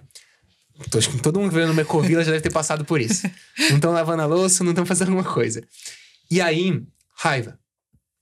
[0.89, 3.27] Tô, acho que todo mundo vendo no Ecovila já deve ter passado por isso.
[3.69, 5.63] Não estão lavando a louça, não estão fazendo alguma coisa.
[6.31, 6.83] E aí,
[7.15, 7.59] raiva.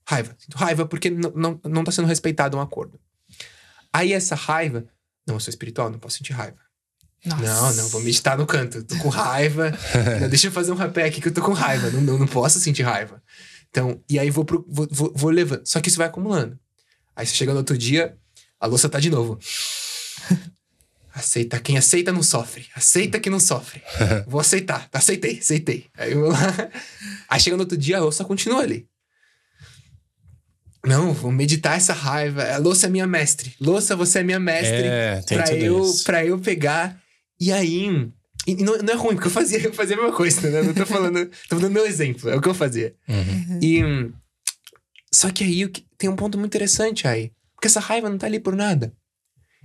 [0.06, 0.36] Raiva.
[0.38, 3.00] Sinto raiva porque não, não, não tá sendo respeitado um acordo.
[3.92, 4.84] Aí essa raiva.
[5.26, 6.58] Não, eu sou espiritual, não posso sentir raiva.
[7.24, 7.42] Nossa.
[7.42, 8.82] Não, não, vou meditar no canto.
[8.84, 9.70] Tô com raiva.
[10.20, 11.90] não, deixa eu fazer um rapé aqui que eu tô com raiva.
[11.90, 13.22] Não, não, não posso sentir raiva.
[13.70, 15.62] Então, e aí vou, pro, vou, vou, vou levando.
[15.64, 16.58] Só que isso vai acumulando.
[17.14, 18.16] Aí você chega no outro dia,
[18.58, 19.38] a louça tá de novo.
[21.14, 21.60] Aceita.
[21.60, 22.66] Quem aceita não sofre.
[22.74, 23.82] Aceita que não sofre.
[24.26, 24.88] Vou aceitar.
[24.92, 25.86] Aceitei, aceitei.
[25.96, 26.38] Aí eu vou lá.
[27.28, 28.86] Aí chega no outro dia, a louça continua ali.
[30.84, 32.42] Não, vou meditar essa raiva.
[32.42, 33.54] A louça é minha mestre.
[33.60, 34.82] Louça, você é minha mestre.
[34.84, 36.02] É, tem pra, eu, isso.
[36.02, 37.00] pra eu pegar.
[37.38, 38.10] E aí.
[38.46, 40.62] E não, não, é ruim, porque eu fazia, eu fazia a mesma coisa, né?
[40.62, 41.30] Não tô falando.
[41.48, 42.28] tô dando meu exemplo.
[42.30, 42.94] É o que eu fazia.
[43.08, 43.60] Uhum.
[43.62, 44.12] E.
[45.12, 45.70] Só que aí
[46.02, 47.30] tem um ponto muito interessante aí.
[47.54, 48.92] Porque essa raiva não tá ali por nada.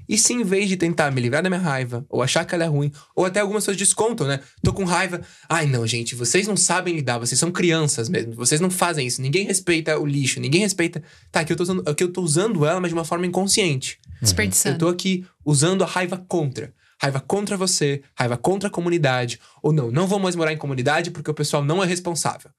[0.07, 2.63] E se em vez de tentar me livrar da minha raiva, ou achar que ela
[2.63, 4.39] é ruim, ou até algumas pessoas descontam, né?
[4.63, 5.19] Tô com raiva.
[5.49, 8.33] Ai, não, gente, vocês não sabem lidar, vocês são crianças mesmo.
[8.33, 9.19] Vocês não fazem isso.
[9.19, 11.01] Ninguém respeita o lixo, ninguém respeita.
[11.31, 13.97] Tá, aqui eu tô usando, aqui eu tô usando ela, mas de uma forma inconsciente.
[14.21, 14.75] Desperdiçando.
[14.75, 16.71] Eu tô aqui usando a raiva contra.
[17.01, 19.39] Raiva contra você, raiva contra a comunidade.
[19.63, 22.51] Ou não, não vou mais morar em comunidade porque o pessoal não é responsável.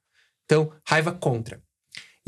[0.45, 1.63] Então, raiva contra.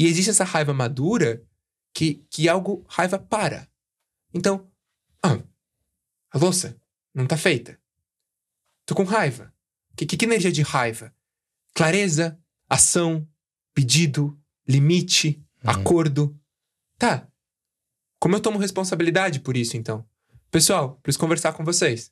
[0.00, 1.44] E existe essa raiva madura
[1.92, 3.68] que, que algo raiva para.
[4.32, 4.66] Então,
[5.22, 5.38] ah,
[6.30, 6.80] a louça
[7.14, 7.78] não tá feita.
[8.86, 9.52] Tô com raiva.
[9.94, 11.14] Que, que, que energia de raiva?
[11.74, 13.28] Clareza, ação,
[13.74, 15.70] pedido, limite, Uhum.
[15.70, 16.40] acordo.
[16.98, 17.28] Tá.
[18.18, 20.08] Como eu tomo responsabilidade por isso, então?
[20.50, 22.10] Pessoal, preciso conversar com vocês.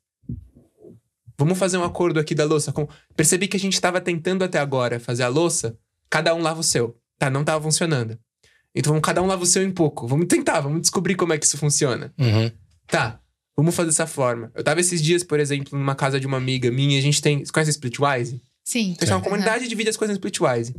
[1.39, 2.71] Vamos fazer um acordo aqui da louça.
[2.71, 2.87] Com...
[3.17, 5.79] Percebi que a gente estava tentando até agora fazer a louça,
[6.11, 7.01] cada um lava o seu.
[7.19, 8.19] Tá, não tava funcionando.
[8.75, 10.07] Então vamos cada um lava o seu em pouco.
[10.07, 12.13] Vamos tentar, vamos descobrir como é que isso funciona.
[12.19, 12.51] Uhum.
[12.87, 13.21] Tá,
[13.57, 14.53] vamos fazer dessa forma.
[14.55, 17.21] Eu tava esses dias, por exemplo, numa casa de uma amiga minha, e a gente
[17.21, 17.45] tem.
[17.45, 18.41] Você conhece a Splitwise?
[18.65, 18.91] Sim.
[18.93, 19.25] Então, é uma Aham.
[19.25, 20.77] comunidade e divide as coisas no Splitwise.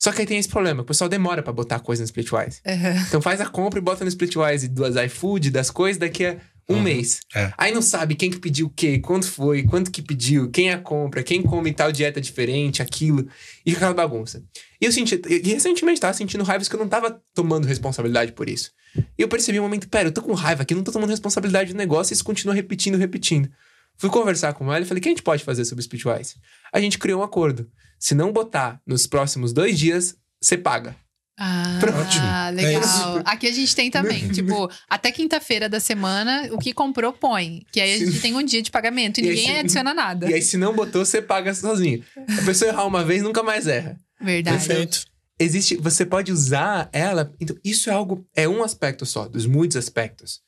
[0.00, 2.60] Só que aí tem esse problema: o pessoal demora pra botar coisa no Splitwise.
[2.66, 3.04] Aham.
[3.06, 6.36] Então faz a compra e bota no Splitwise dos iFood, das coisas, daqui a
[6.72, 6.82] um Uhum.
[6.82, 7.20] mês.
[7.34, 7.52] É.
[7.58, 10.78] Aí não sabe quem que pediu o quê, quanto foi, quanto que pediu, quem a
[10.78, 13.26] compra, quem come tal dieta diferente, aquilo.
[13.66, 14.42] E aquela bagunça.
[14.80, 18.48] E eu senti, e recentemente tava sentindo raivas que eu não tava tomando responsabilidade por
[18.48, 18.70] isso.
[18.96, 21.72] E eu percebi um momento, pera, eu tô com raiva aqui, não tô tomando responsabilidade
[21.72, 23.50] do negócio e isso continua repetindo, repetindo.
[23.98, 26.36] Fui conversar com ela e falei, o que a gente pode fazer sobre o Splitwise?
[26.72, 27.68] A gente criou um acordo.
[27.98, 30.96] Se não botar nos próximos dois dias, você paga.
[31.42, 32.54] Ah, Ótimo.
[32.54, 33.18] legal.
[33.18, 33.22] É.
[33.24, 37.64] Aqui a gente tem também, tipo, até quinta-feira da semana, o que comprou, põe.
[37.72, 39.94] Que aí a gente tem um dia de pagamento e, E aí, ninguém se- adiciona
[39.94, 40.30] nada.
[40.30, 42.04] E aí, se não botou, você paga sozinho.
[42.38, 43.96] A pessoa errar uma vez, nunca mais erra.
[44.20, 44.66] Verdade.
[44.66, 45.04] Perfeito.
[45.38, 47.32] existe, você pode usar ela.
[47.40, 50.40] Então, isso é algo, é um aspecto só, dos muitos aspectos.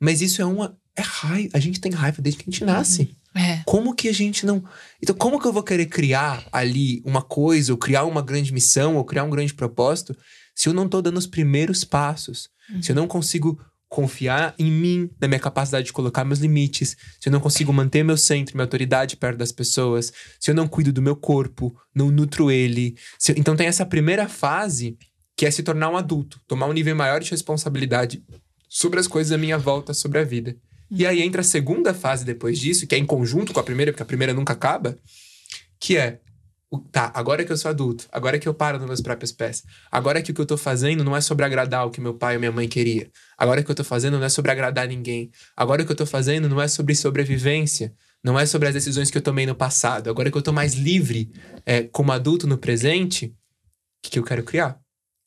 [0.00, 0.74] Mas isso é uma.
[0.96, 1.50] É raiva.
[1.52, 3.10] A gente tem raiva desde que a gente nasce.
[3.34, 3.62] É.
[3.64, 4.62] Como que a gente não.
[5.02, 8.96] Então, como que eu vou querer criar ali uma coisa, ou criar uma grande missão,
[8.96, 10.16] ou criar um grande propósito,
[10.54, 12.48] se eu não tô dando os primeiros passos?
[12.82, 17.28] Se eu não consigo confiar em mim, na minha capacidade de colocar meus limites, se
[17.28, 20.92] eu não consigo manter meu centro, minha autoridade perto das pessoas, se eu não cuido
[20.92, 22.94] do meu corpo, não nutro ele.
[23.28, 24.96] eu- Então tem essa primeira fase
[25.36, 28.22] que é se tornar um adulto, tomar um nível maior de responsabilidade
[28.68, 30.56] sobre as coisas à minha volta, sobre a vida.
[30.90, 33.92] E aí entra a segunda fase depois disso, que é em conjunto com a primeira,
[33.92, 34.98] porque a primeira nunca acaba,
[35.78, 36.18] que é
[36.92, 40.22] tá, agora que eu sou adulto, agora que eu paro nos meus próprios pés, agora
[40.22, 42.40] que o que eu tô fazendo não é sobre agradar o que meu pai ou
[42.40, 45.90] minha mãe queria, agora que eu tô fazendo não é sobre agradar ninguém, agora que
[45.90, 49.46] eu tô fazendo não é sobre sobrevivência, não é sobre as decisões que eu tomei
[49.46, 51.32] no passado, agora que eu tô mais livre
[51.66, 53.32] é, como adulto no presente, o
[54.02, 54.78] que, que eu quero criar?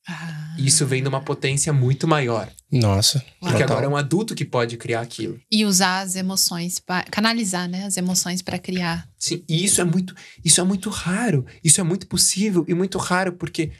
[0.07, 2.49] Ah, isso vem de uma potência muito maior.
[2.71, 3.23] Nossa.
[3.39, 3.77] Porque total.
[3.77, 5.39] agora é um adulto que pode criar aquilo.
[5.51, 7.85] E usar as emoções, pra, canalizar, né?
[7.85, 9.07] As emoções pra criar.
[9.17, 11.45] Sim, e isso é muito, isso é muito raro.
[11.63, 13.71] Isso é muito possível e muito raro, porque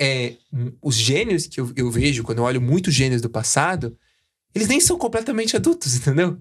[0.00, 0.34] é,
[0.82, 3.96] os gênios que eu, eu vejo, quando eu olho muitos gênios do passado,
[4.54, 6.38] eles nem são completamente adultos, entendeu?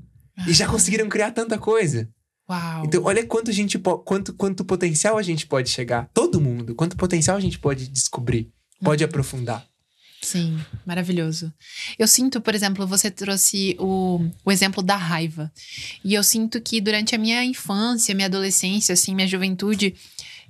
[0.47, 2.09] E já conseguiram criar tanta coisa.
[2.49, 2.85] Uau.
[2.85, 6.09] Então, olha quanto, gente quanto, quanto potencial a gente pode chegar.
[6.13, 6.75] Todo mundo.
[6.75, 8.51] Quanto potencial a gente pode descobrir.
[8.85, 9.67] Pode aprofundar.
[10.21, 11.53] Sim, maravilhoso.
[11.99, 15.51] Eu sinto, por exemplo, você trouxe o, o exemplo da raiva.
[16.03, 19.93] E eu sinto que durante a minha infância, minha adolescência, assim, minha juventude,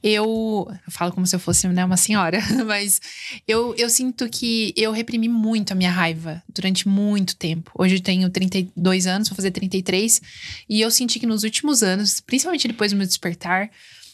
[0.01, 0.67] eu.
[0.85, 3.01] Eu falo como se eu fosse né, uma senhora, mas
[3.47, 7.71] eu, eu sinto que eu reprimi muito a minha raiva durante muito tempo.
[7.77, 10.21] Hoje eu tenho 32 anos, vou fazer 33,
[10.69, 13.69] e eu senti que nos últimos anos, principalmente depois do meu despertar,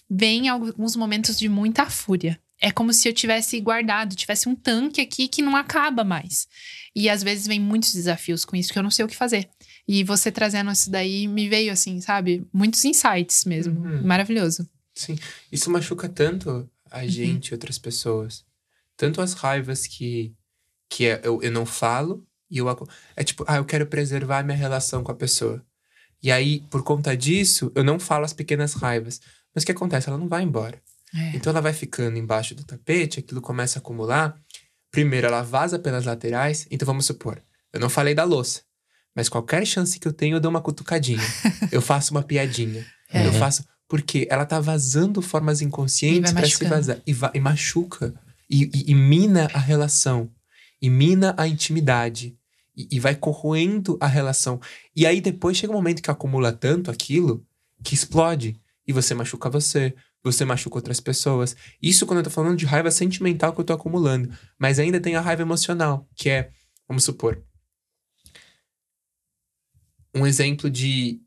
[0.10, 2.40] vem alguns momentos de muita fúria.
[2.62, 6.47] É como se eu tivesse guardado, tivesse um tanque aqui que não acaba mais.
[6.95, 9.50] E às vezes vem muitos desafios com isso que eu não sei o que fazer.
[9.88, 12.45] E você trazendo isso daí me veio assim, sabe?
[12.54, 13.80] Muitos insights mesmo.
[13.80, 14.04] Uhum.
[14.04, 14.69] Maravilhoso.
[14.93, 15.17] Sim,
[15.52, 18.45] isso machuca tanto a gente e outras pessoas.
[18.95, 20.34] Tanto as raivas que,
[20.89, 22.67] que é- eu, eu não falo e eu...
[23.15, 25.65] É tipo, ah, eu quero preservar minha relação com a pessoa.
[26.21, 29.19] E aí, por conta disso, eu não falo as pequenas raivas.
[29.56, 30.08] Mas o que acontece?
[30.08, 30.80] Ela não vai embora.
[31.13, 31.36] É.
[31.36, 34.36] Então ela vai ficando embaixo do tapete, aquilo começa a acumular.
[34.91, 36.67] Primeiro, ela vaza pelas laterais.
[36.71, 37.41] Então vamos supor,
[37.74, 38.62] eu não falei da louça.
[39.15, 41.19] Mas qualquer chance que eu tenho, eu dou uma cutucadinha.
[41.71, 42.86] eu faço uma piadinha.
[43.12, 43.28] É.
[43.28, 43.63] Eu faço.
[43.88, 47.02] Porque ela tá vazando formas inconscientes vai pra se vazar.
[47.06, 48.13] E, va- e machuca.
[48.50, 50.30] E, e- e mina a relação.
[50.82, 52.38] E mina a intimidade.
[52.76, 54.62] E, e vai corroendo a relação.
[54.95, 57.45] E aí depois chega um momento que acumula tanto aquilo
[57.84, 58.56] que explode.
[58.88, 59.93] E você machuca você.
[60.24, 61.56] Você machuca outras pessoas.
[61.82, 64.32] Isso quando eu tô falando de raiva sentimental que eu tô acumulando.
[64.60, 66.52] Mas ainda tem a raiva emocional, que é,
[66.88, 67.44] vamos supor,
[70.16, 71.20] um exemplo de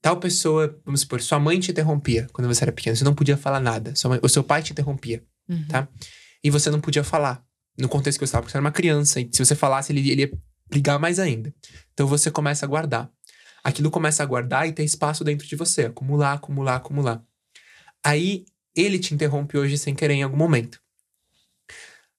[0.00, 3.36] tal pessoa, vamos supor, sua mãe te interrompia quando você era pequeno, você não podia
[3.36, 5.66] falar nada, sua mãe, o seu pai te interrompia, Uhum.
[5.68, 5.88] tá?
[6.42, 7.44] E você não podia falar
[7.78, 10.10] no contexto que você estava, porque você era uma criança, e se você falasse, ele,
[10.10, 10.32] ele ia
[10.68, 11.54] brigar mais ainda.
[11.92, 13.08] Então você começa a guardar.
[13.62, 17.22] Aquilo começa a guardar e ter espaço dentro de você, acumular, acumular, acumular.
[18.04, 20.80] Aí ele te interrompe hoje sem querer em algum momento.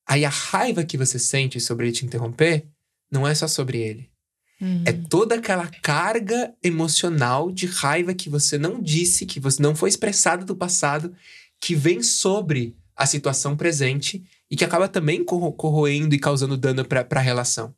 [0.06, 2.68] Aí a raiva que você sente sobre ele te interromper
[3.12, 4.10] não é só sobre ele.
[4.62, 4.84] Uhum.
[4.86, 9.90] É toda aquela carga emocional de raiva que você não disse, que você não foi
[9.90, 11.14] expressada do passado,
[11.60, 16.86] que vem sobre a situação presente e que acaba também corro corroendo e causando dano
[16.86, 17.74] para a relação.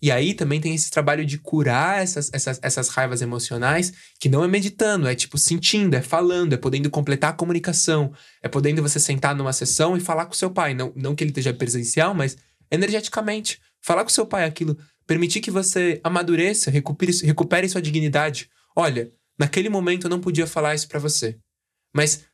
[0.00, 4.44] E aí também tem esse trabalho de curar essas, essas, essas raivas emocionais, que não
[4.44, 9.00] é meditando, é tipo sentindo, é falando, é podendo completar a comunicação, é podendo você
[9.00, 10.74] sentar numa sessão e falar com seu pai.
[10.74, 12.36] Não, não que ele esteja presencial, mas
[12.70, 13.60] energeticamente.
[13.80, 18.50] Falar com seu pai aquilo, permitir que você amadureça, recupere, recupere sua dignidade.
[18.74, 21.38] Olha, naquele momento eu não podia falar isso para você,
[21.94, 22.24] mas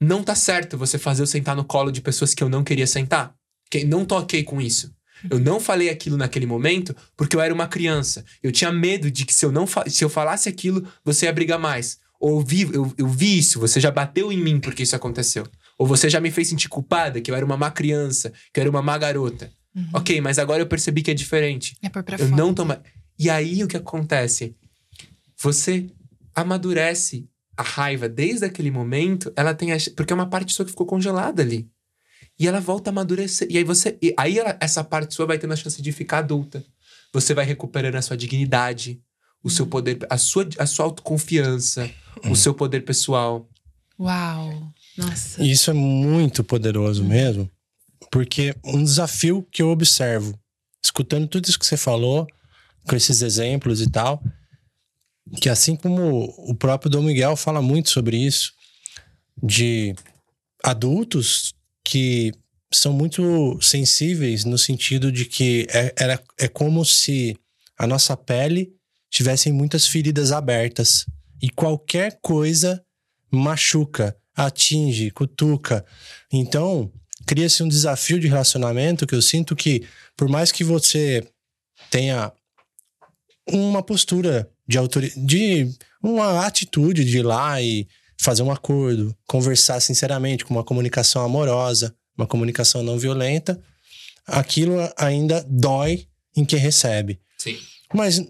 [0.00, 2.86] não tá certo você fazer eu sentar no colo de pessoas que eu não queria
[2.86, 3.34] sentar.
[3.70, 4.92] Que não tô ok com isso.
[5.28, 8.24] Eu não falei aquilo naquele momento porque eu era uma criança.
[8.42, 11.58] Eu tinha medo de que se eu não se eu falasse aquilo, você ia brigar
[11.58, 11.98] mais.
[12.20, 15.46] Ou eu vi, eu, eu vi isso, você já bateu em mim porque isso aconteceu.
[15.78, 18.62] Ou você já me fez sentir culpada, que eu era uma má criança, que eu
[18.62, 19.50] era uma má garota.
[19.74, 19.88] Uhum.
[19.94, 21.76] Ok, mas agora eu percebi que é diferente.
[21.82, 22.80] É por pra Eu não mais.
[23.18, 24.54] E aí o que acontece?
[25.42, 25.86] Você
[26.34, 29.76] amadurece a raiva desde aquele momento, ela tem a...
[29.96, 31.68] porque é uma parte sua que ficou congelada ali.
[32.40, 33.46] E ela volta a amadurecer.
[33.50, 36.18] E aí você, e aí ela- essa parte sua vai tendo a chance de ficar
[36.18, 36.64] adulta.
[37.12, 38.98] Você vai recuperando a sua dignidade,
[39.44, 41.90] o seu poder, a sua, a sua autoconfiança,
[42.30, 43.46] o seu poder pessoal.
[43.98, 44.72] Uau.
[44.96, 45.42] Nossa.
[45.42, 47.50] E Isso é muito poderoso mesmo,
[48.10, 50.34] porque um desafio que eu observo,
[50.82, 52.26] escutando tudo isso que você falou,
[52.88, 54.22] com esses exemplos e tal,
[55.42, 58.52] que assim como o próprio Dom Miguel fala muito sobre isso,
[59.42, 59.94] de
[60.64, 62.32] adultos que
[62.72, 67.36] são muito sensíveis no sentido de que é, era, é como se
[67.78, 68.72] a nossa pele
[69.10, 71.04] tivessem muitas feridas abertas
[71.42, 72.82] e qualquer coisa
[73.30, 75.84] machuca, atinge, cutuca.
[76.32, 76.92] Então,
[77.26, 81.26] cria-se um desafio de relacionamento que eu sinto que, por mais que você
[81.90, 82.32] tenha
[83.48, 85.68] uma postura de autoridade, de
[86.02, 87.88] uma atitude de ir lá e
[88.20, 93.58] fazer um acordo, conversar sinceramente, com uma comunicação amorosa, uma comunicação não violenta,
[94.26, 96.06] aquilo ainda dói
[96.36, 97.18] em quem recebe.
[97.38, 97.58] Sim.
[97.94, 98.22] Mas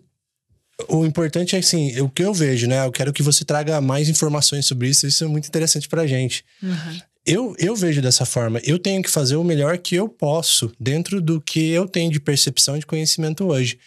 [0.88, 2.87] o importante é assim, o que eu vejo, né?
[2.87, 6.44] Eu quero que você traga mais informações sobre isso, isso é muito interessante pra gente.
[6.62, 7.00] Uhum.
[7.26, 11.20] Eu, eu vejo dessa forma, eu tenho que fazer o melhor que eu posso, dentro
[11.20, 13.79] do que eu tenho de percepção e de conhecimento hoje.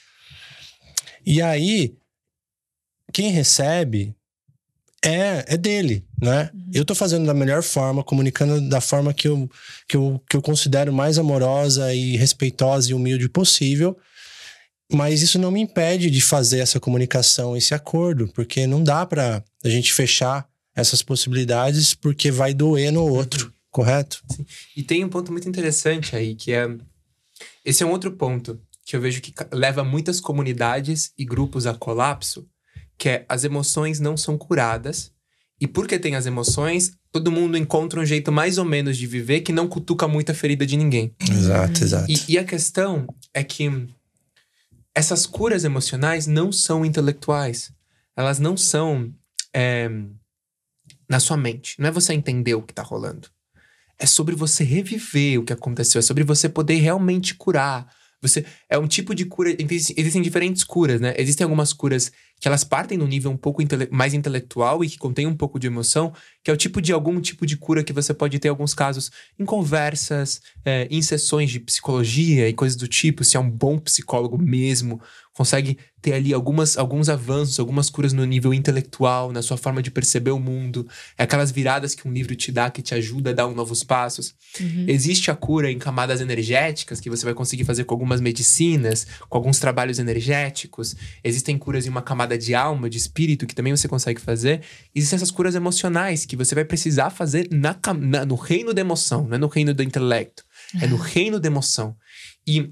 [1.26, 1.96] E aí,
[3.13, 4.13] quem recebe
[5.04, 6.50] é, é dele, né?
[6.74, 9.50] Eu tô fazendo da melhor forma, comunicando da forma que eu,
[9.88, 13.98] que, eu, que eu considero mais amorosa e respeitosa e humilde possível.
[14.92, 19.44] Mas isso não me impede de fazer essa comunicação, esse acordo, porque não dá pra
[19.63, 24.24] a gente fechar essas possibilidades porque vai doer no outro, correto?
[24.76, 26.68] E tem um ponto muito interessante aí, que é.
[27.66, 31.74] Esse é um outro ponto que eu vejo que leva muitas comunidades e grupos a
[31.74, 32.48] colapso,
[32.97, 35.12] que é as emoções não são curadas.
[35.60, 39.41] E porque tem as emoções, todo mundo encontra um jeito mais ou menos de viver
[39.41, 41.15] que não cutuca muito a ferida de ninguém.
[41.21, 42.12] Exato, exato.
[42.12, 43.88] E, e a questão é que
[44.95, 47.71] essas curas emocionais não são intelectuais.
[48.15, 49.13] Elas não são
[49.53, 49.89] é,
[51.10, 51.79] na sua mente.
[51.79, 53.29] Não é você entender o que tá rolando.
[53.97, 55.99] É sobre você reviver o que aconteceu.
[55.99, 57.88] É sobre você poder realmente curar.
[58.21, 59.56] Você é um tipo de cura.
[59.60, 61.13] Existem existem diferentes curas, né?
[61.17, 62.12] Existem algumas curas
[62.43, 65.58] que elas partem num nível um pouco intele- mais intelectual e que contém um pouco
[65.58, 66.12] de emoção,
[66.43, 68.73] que é o tipo de algum tipo de cura que você pode ter em alguns
[68.73, 73.49] casos em conversas, é, em sessões de psicologia e coisas do tipo, se é um
[73.49, 74.99] bom psicólogo mesmo,
[75.32, 79.89] consegue ter ali algumas, alguns avanços, algumas curas no nível intelectual, na sua forma de
[79.89, 80.86] perceber o mundo,
[81.17, 83.86] é aquelas viradas que um livro te dá que te ajuda a dar um novos
[83.86, 84.36] passos.
[84.60, 84.86] Uhum.
[84.86, 89.38] Existe a cura em camadas energéticas que você vai conseguir fazer com algumas medicinas, com
[89.38, 90.93] alguns trabalhos energéticos.
[91.24, 94.61] Existem curas em uma camada de alma, de espírito, que também você consegue fazer.
[94.93, 99.27] Existem essas curas emocionais que você vai precisar fazer na, na- no reino da emoção,
[99.27, 100.43] não é no reino do intelecto.
[100.81, 101.95] É no reino da emoção.
[102.47, 102.71] E,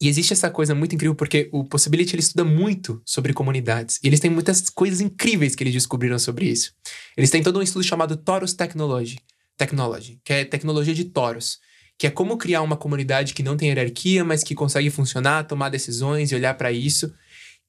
[0.00, 3.98] e existe essa coisa muito incrível porque o Possibility ele estuda muito sobre comunidades.
[4.02, 6.72] E eles têm muitas coisas incríveis que eles descobriram sobre isso.
[7.16, 9.18] Eles têm todo um estudo chamado Taurus Technology,
[9.56, 11.58] Technology que é tecnologia de Taurus.
[11.96, 15.68] Que é como criar uma comunidade que não tem hierarquia, mas que consegue funcionar, tomar
[15.68, 17.14] decisões e olhar para isso.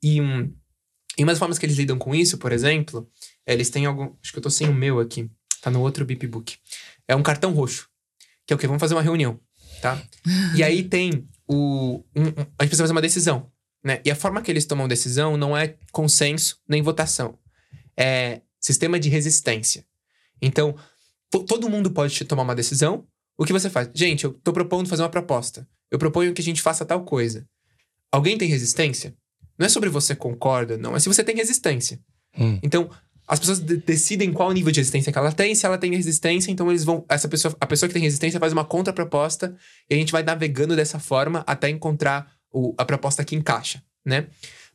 [0.01, 0.51] E, hum,
[1.17, 3.09] E uma das formas que eles lidam com isso, por exemplo,
[3.45, 4.13] eles têm algum.
[4.21, 5.29] Acho que eu tô sem o meu aqui.
[5.61, 6.57] Tá no outro Bip Book.
[7.07, 7.89] É um cartão roxo.
[8.45, 8.67] Que é o quê?
[8.67, 9.39] Vamos fazer uma reunião,
[9.81, 10.01] tá?
[10.55, 12.03] e aí tem o.
[12.15, 13.51] Um, um, a gente precisa fazer uma decisão.
[13.83, 14.01] Né?
[14.03, 17.37] E a forma que eles tomam decisão não é consenso nem votação.
[17.97, 19.85] É sistema de resistência.
[20.41, 20.75] Então,
[21.47, 23.07] todo mundo pode tomar uma decisão.
[23.37, 23.89] O que você faz?
[23.93, 25.67] Gente, eu tô propondo fazer uma proposta.
[25.91, 27.47] Eu proponho que a gente faça tal coisa.
[28.11, 29.15] Alguém tem resistência?
[29.57, 30.95] Não é sobre você concorda, não.
[30.95, 31.99] É se você tem resistência.
[32.37, 32.59] Hum.
[32.61, 32.89] Então,
[33.27, 35.55] as pessoas de decidem qual nível de resistência que ela tem.
[35.55, 37.03] Se ela tem resistência, então eles vão.
[37.09, 39.55] Essa pessoa, a pessoa que tem resistência faz uma contraproposta
[39.89, 44.27] e a gente vai navegando dessa forma até encontrar o, a proposta que encaixa, né?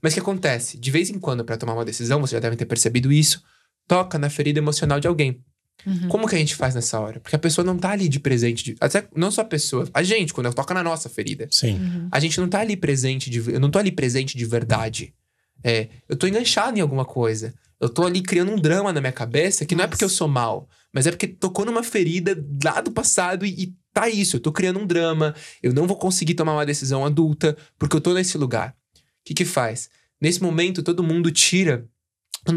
[0.03, 0.79] Mas o que acontece?
[0.79, 3.43] De vez em quando, para tomar uma decisão, vocês já devem ter percebido isso,
[3.87, 5.45] toca na ferida emocional de alguém.
[5.87, 6.09] Uhum.
[6.09, 7.21] Como que a gente faz nessa hora?
[7.21, 8.65] Porque a pessoa não tá ali de presente.
[8.65, 11.49] De, até, não só a pessoa, a gente, quando toca na nossa ferida.
[11.51, 11.75] Sim.
[11.75, 12.09] Uhum.
[12.11, 13.39] A gente não tá ali presente de.
[13.51, 15.15] Eu não tô ali presente de verdade.
[15.63, 17.55] É, eu tô enganchado em alguma coisa.
[17.79, 19.83] Eu tô ali criando um drama na minha cabeça que nossa.
[19.83, 23.47] não é porque eu sou mal, mas é porque tocou numa ferida lá do passado
[23.47, 24.37] e, e tá isso.
[24.37, 25.35] Eu tô criando um drama.
[25.63, 28.75] Eu não vou conseguir tomar uma decisão adulta porque eu tô nesse lugar.
[28.95, 29.89] O que que faz?
[30.21, 31.89] Nesse momento, todo mundo tira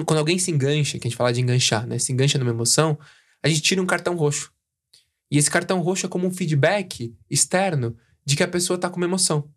[0.05, 1.99] quando alguém se engancha, que a gente fala de enganchar, né?
[1.99, 2.97] Se engancha numa emoção,
[3.41, 4.51] a gente tira um cartão roxo.
[5.29, 8.97] E esse cartão roxo é como um feedback externo de que a pessoa tá com
[8.97, 9.49] uma emoção.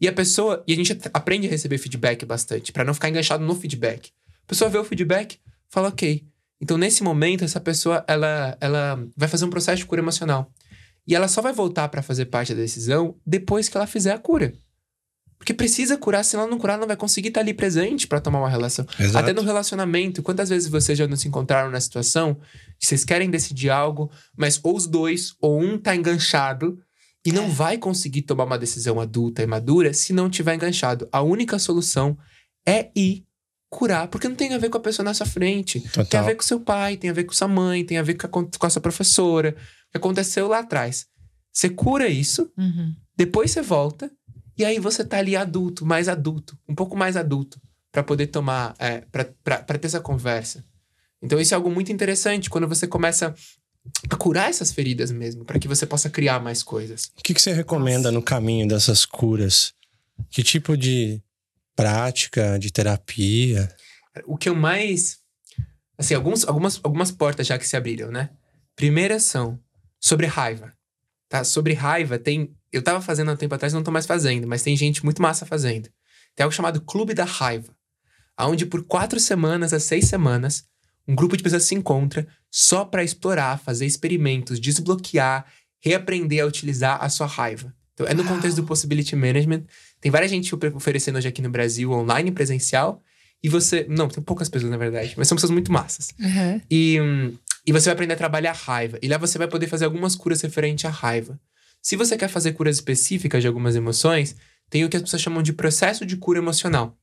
[0.00, 3.44] E a pessoa, e a gente aprende a receber feedback bastante, para não ficar enganchado
[3.44, 4.10] no feedback.
[4.44, 6.24] A pessoa vê o feedback, fala OK.
[6.60, 10.50] Então nesse momento essa pessoa ela ela vai fazer um processo de cura emocional.
[11.06, 14.18] E ela só vai voltar para fazer parte da decisão depois que ela fizer a
[14.18, 14.52] cura.
[15.40, 18.20] Porque precisa curar, se ela não curar, ela não vai conseguir estar ali presente para
[18.20, 18.86] tomar uma relação.
[18.98, 19.24] Exato.
[19.24, 22.34] Até no relacionamento, quantas vezes vocês já não se encontraram na situação
[22.78, 26.78] que vocês querem decidir algo, mas ou os dois, ou um tá enganchado
[27.24, 27.48] e não é.
[27.48, 31.08] vai conseguir tomar uma decisão adulta e madura se não tiver enganchado.
[31.10, 32.18] A única solução
[32.68, 33.24] é ir
[33.70, 35.80] curar, porque não tem a ver com a pessoa na sua frente.
[35.80, 36.04] Total.
[36.04, 38.14] Tem a ver com seu pai, tem a ver com sua mãe, tem a ver
[38.14, 38.28] com a,
[38.58, 39.56] com a sua professora,
[39.88, 41.06] o que aconteceu lá atrás.
[41.50, 42.94] Você cura isso, uhum.
[43.16, 44.10] depois você volta
[44.60, 47.58] e aí você tá ali adulto, mais adulto, um pouco mais adulto,
[47.90, 50.62] para poder tomar, é, para ter essa conversa.
[51.22, 53.34] Então isso é algo muito interessante quando você começa
[54.10, 57.10] a curar essas feridas mesmo, para que você possa criar mais coisas.
[57.18, 58.12] O que, que você recomenda Nossa.
[58.12, 59.72] no caminho dessas curas?
[60.28, 61.22] Que tipo de
[61.74, 63.74] prática, de terapia?
[64.26, 65.20] O que eu mais.
[65.96, 68.28] Assim, alguns, algumas, algumas portas já que se abriram, né?
[68.76, 69.58] Primeira são
[69.98, 70.70] sobre raiva.
[71.30, 71.44] Tá?
[71.44, 74.62] Sobre raiva, tem eu tava fazendo há um tempo atrás, não tô mais fazendo, mas
[74.62, 75.88] tem gente muito massa fazendo.
[76.34, 77.74] Tem algo chamado Clube da Raiva,
[78.38, 80.64] onde por quatro semanas a seis semanas,
[81.06, 85.46] um grupo de pessoas se encontra só para explorar, fazer experimentos, desbloquear,
[85.80, 87.74] reaprender a utilizar a sua raiva.
[87.94, 89.64] Então, é no contexto do Possibility Management.
[90.00, 93.02] Tem várias gente oferecendo hoje aqui no Brasil, online, presencial.
[93.42, 93.86] E você.
[93.88, 96.08] Não, tem poucas pessoas, na verdade, mas são pessoas muito massas.
[96.18, 96.60] Uhum.
[96.70, 96.98] E,
[97.66, 98.98] e você vai aprender a trabalhar a raiva.
[99.02, 101.38] E lá você vai poder fazer algumas curas referente à raiva.
[101.82, 104.36] Se você quer fazer curas específicas de algumas emoções,
[104.68, 106.96] tem o que as pessoas chamam de processo de cura emocional.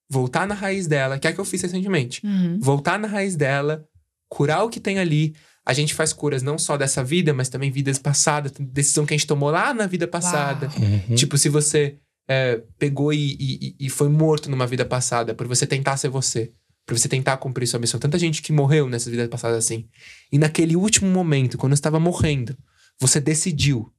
[0.09, 2.25] voltar na raiz dela, que é o que eu fiz recentemente.
[2.25, 2.59] Uhum.
[2.59, 3.85] Voltar na raiz dela,
[4.29, 5.35] curar o que tem ali.
[5.65, 9.17] A gente faz curas não só dessa vida, mas também vidas passadas, decisão que a
[9.17, 10.69] gente tomou lá na vida passada.
[10.77, 11.15] Uhum.
[11.15, 11.97] Tipo, se você
[12.27, 16.51] é, pegou e, e, e, foi morto numa vida passada por você tentar ser você,
[16.85, 17.99] por você tentar cumprir sua missão.
[17.99, 19.87] Tanta gente que morreu nessas vidas passadas assim.
[20.31, 22.57] E naquele último momento, quando estava morrendo,
[22.99, 23.91] você decidiu: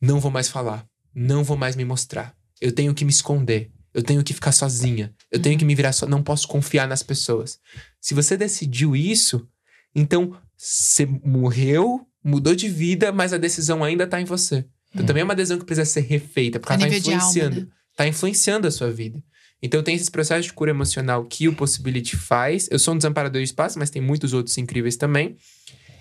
[0.00, 2.34] não vou mais falar, não vou mais me mostrar.
[2.60, 3.70] Eu tenho que me esconder.
[3.94, 5.14] Eu tenho que ficar sozinha.
[5.30, 6.06] Eu tenho que me virar só.
[6.06, 7.60] Não posso confiar nas pessoas.
[8.00, 9.48] Se você decidiu isso,
[9.94, 14.66] então você morreu, mudou de vida, mas a decisão ainda tá em você.
[14.90, 15.06] Então hum.
[15.06, 17.56] também é uma decisão que precisa ser refeita, porque a ela tá influenciando.
[17.56, 17.72] Alma, né?
[17.96, 19.22] Tá influenciando a sua vida.
[19.62, 22.68] Então tem esses processos de cura emocional que o Possibility faz.
[22.70, 25.36] Eu sou um desamparador de espaço, mas tem muitos outros incríveis também.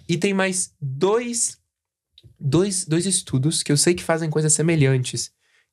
[0.09, 1.57] E tem mais dois,
[2.39, 5.31] dois, dois estudos que eu sei que fazem coisas semelhantes,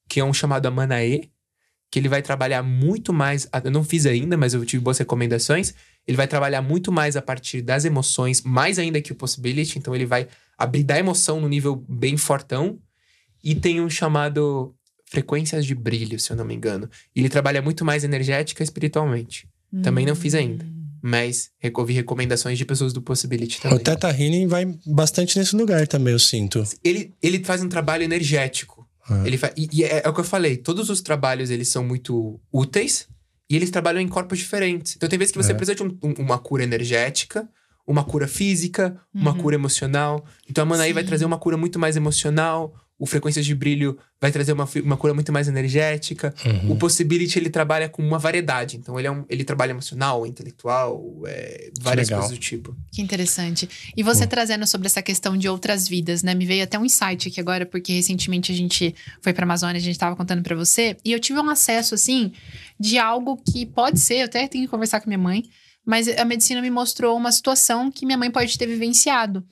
[0.09, 1.33] que é um chamado Amanae,
[1.91, 3.49] que ele vai trabalhar muito mais.
[3.65, 5.75] Eu não fiz ainda, mas eu tive boas recomendações.
[6.07, 9.79] Ele vai trabalhar muito mais a partir das emoções, mais ainda que o Possibility.
[9.79, 12.79] Então, ele vai abrir da emoção no nível bem fortão.
[13.43, 14.75] E tem um chamado
[15.07, 16.89] frequências de brilho, se eu não me engano.
[17.15, 19.49] E ele trabalha muito mais energética e espiritualmente.
[19.73, 19.83] Hum.
[19.83, 20.65] Também não fiz ainda.
[21.03, 23.79] mas ouvi recomendações de pessoas do Possibility também.
[23.79, 26.63] O Teta Healing vai bastante nesse lugar também, eu sinto.
[26.85, 28.80] Ele, ele faz um trabalho energético.
[29.09, 29.23] Ah.
[29.27, 29.53] Ele fa...
[29.57, 33.09] e, e é, é, o que eu falei, todos os trabalhos eles são muito úteis
[33.49, 34.97] e eles trabalham em corpos diferentes.
[34.97, 35.55] Então tem vezes que você é.
[35.55, 37.49] precisa de um, um, uma cura energética,
[37.87, 39.23] uma cura física, uhum.
[39.23, 40.25] uma cura emocional.
[40.49, 44.31] Então a Manaí vai trazer uma cura muito mais emocional, o Frequências de Brilho vai
[44.31, 46.35] trazer uma, uma cura muito mais energética.
[46.45, 46.73] Uhum.
[46.73, 48.77] O Possibility, ele trabalha com uma variedade.
[48.77, 52.77] Então, ele, é um, ele trabalha emocional, intelectual, é, várias coisas do tipo.
[52.93, 53.67] Que interessante.
[53.97, 54.29] E você uhum.
[54.29, 56.35] trazendo sobre essa questão de outras vidas, né?
[56.35, 59.83] Me veio até um insight aqui agora, porque recentemente a gente foi pra Amazônia, a
[59.83, 60.95] gente tava contando para você.
[61.03, 62.33] E eu tive um acesso, assim,
[62.79, 65.45] de algo que pode ser, eu até tenho que conversar com minha mãe,
[65.87, 69.43] mas a medicina me mostrou uma situação que minha mãe pode ter vivenciado.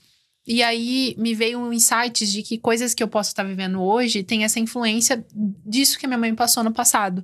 [0.49, 4.23] E aí me veio um insight de que coisas que eu posso estar vivendo hoje
[4.23, 5.23] têm essa influência
[5.67, 7.23] disso que a minha mãe passou no passado.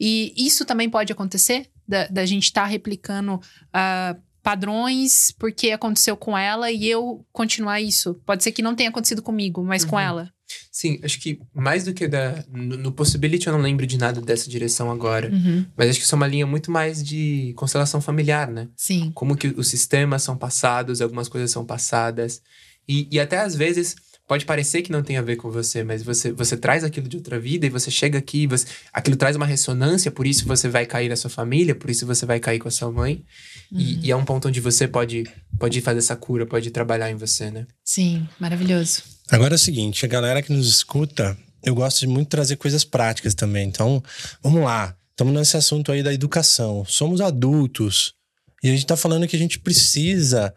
[0.00, 6.16] E isso também pode acontecer, da, da gente estar tá replicando uh, padrões porque aconteceu
[6.16, 8.14] com ela e eu continuar isso.
[8.26, 9.90] Pode ser que não tenha acontecido comigo, mas uhum.
[9.90, 10.32] com ela.
[10.70, 12.44] Sim, acho que mais do que da.
[12.48, 15.30] No, no, Possibility eu não lembro de nada dessa direção agora.
[15.30, 15.64] Uhum.
[15.76, 18.68] Mas acho que isso é uma linha muito mais de constelação familiar, né?
[18.76, 19.10] Sim.
[19.14, 22.42] Como que os sistemas são passados, algumas coisas são passadas.
[22.88, 26.02] E, e até às vezes pode parecer que não tem a ver com você, mas
[26.02, 29.46] você, você traz aquilo de outra vida e você chega aqui, você, aquilo traz uma
[29.46, 32.68] ressonância, por isso você vai cair na sua família, por isso você vai cair com
[32.68, 33.24] a sua mãe.
[33.70, 33.80] Uhum.
[33.80, 35.24] E, e, é um ponto onde você pode,
[35.58, 37.66] pode fazer essa cura, pode trabalhar em você, né?
[37.84, 39.15] Sim, maravilhoso.
[39.30, 42.84] Agora é o seguinte, a galera que nos escuta, eu gosto de muito trazer coisas
[42.84, 43.66] práticas também.
[43.66, 44.02] Então,
[44.40, 44.96] vamos lá.
[45.10, 46.84] Estamos nesse assunto aí da educação.
[46.86, 48.14] Somos adultos.
[48.62, 50.54] E a gente está falando que a gente precisa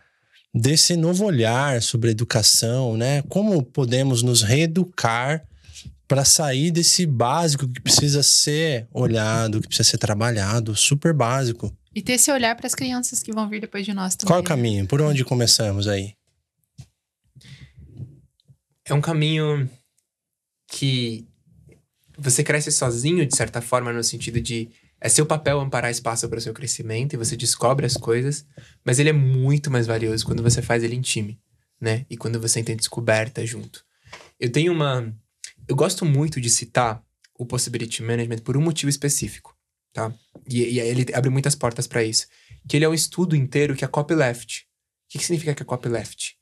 [0.53, 3.23] desse novo olhar sobre a educação, né?
[3.23, 5.43] Como podemos nos reeducar
[6.07, 11.75] para sair desse básico que precisa ser olhado, que precisa ser trabalhado, super básico.
[11.95, 14.27] E ter esse olhar para as crianças que vão vir depois de nós também.
[14.27, 14.87] Qual é o caminho?
[14.87, 16.13] Por onde começamos aí?
[18.89, 19.69] É um caminho
[20.67, 21.27] que
[22.17, 24.69] você cresce sozinho, de certa forma, no sentido de
[25.01, 28.45] é seu papel amparar espaço para o seu crescimento e você descobre as coisas,
[28.83, 31.39] mas ele é muito mais valioso quando você faz ele em time,
[31.79, 32.05] né?
[32.09, 33.85] E quando você tem descoberta junto.
[34.37, 35.13] Eu tenho uma.
[35.67, 37.01] Eu gosto muito de citar
[37.37, 39.55] o Possibility Management por um motivo específico,
[39.93, 40.13] tá?
[40.49, 42.27] E, e ele abre muitas portas para isso.
[42.67, 44.63] Que ele é um estudo inteiro que é copyleft.
[44.63, 46.38] O que, que significa que é copyleft?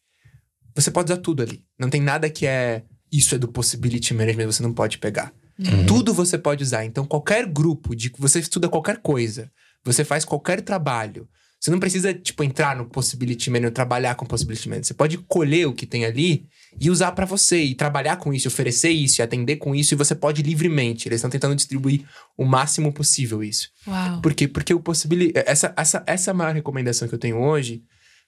[0.82, 1.64] Você pode usar tudo ali.
[1.78, 2.84] Não tem nada que é.
[3.12, 5.34] Isso é do Possibility Management, você não pode pegar.
[5.58, 5.86] Uhum.
[5.86, 6.86] Tudo você pode usar.
[6.86, 9.52] Então, qualquer grupo de que você estuda qualquer coisa,
[9.84, 11.28] você faz qualquer trabalho.
[11.60, 14.84] Você não precisa, tipo, entrar no Possibility Management, trabalhar com Possibility Management.
[14.84, 16.46] Você pode colher o que tem ali
[16.80, 19.98] e usar para você, e trabalhar com isso, oferecer isso, e atender com isso, e
[19.98, 21.08] você pode livremente.
[21.08, 22.06] Eles estão tentando distribuir
[22.38, 23.70] o máximo possível isso.
[23.88, 24.22] Uau.
[24.22, 24.48] Por quê?
[24.48, 25.34] Porque o Possibility.
[25.36, 27.82] Essa, essa, essa é a maior recomendação que eu tenho hoje,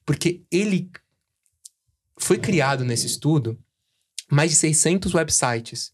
[0.04, 0.90] porque ele
[2.20, 3.58] foi criado nesse estudo
[4.30, 5.92] mais de 600 websites.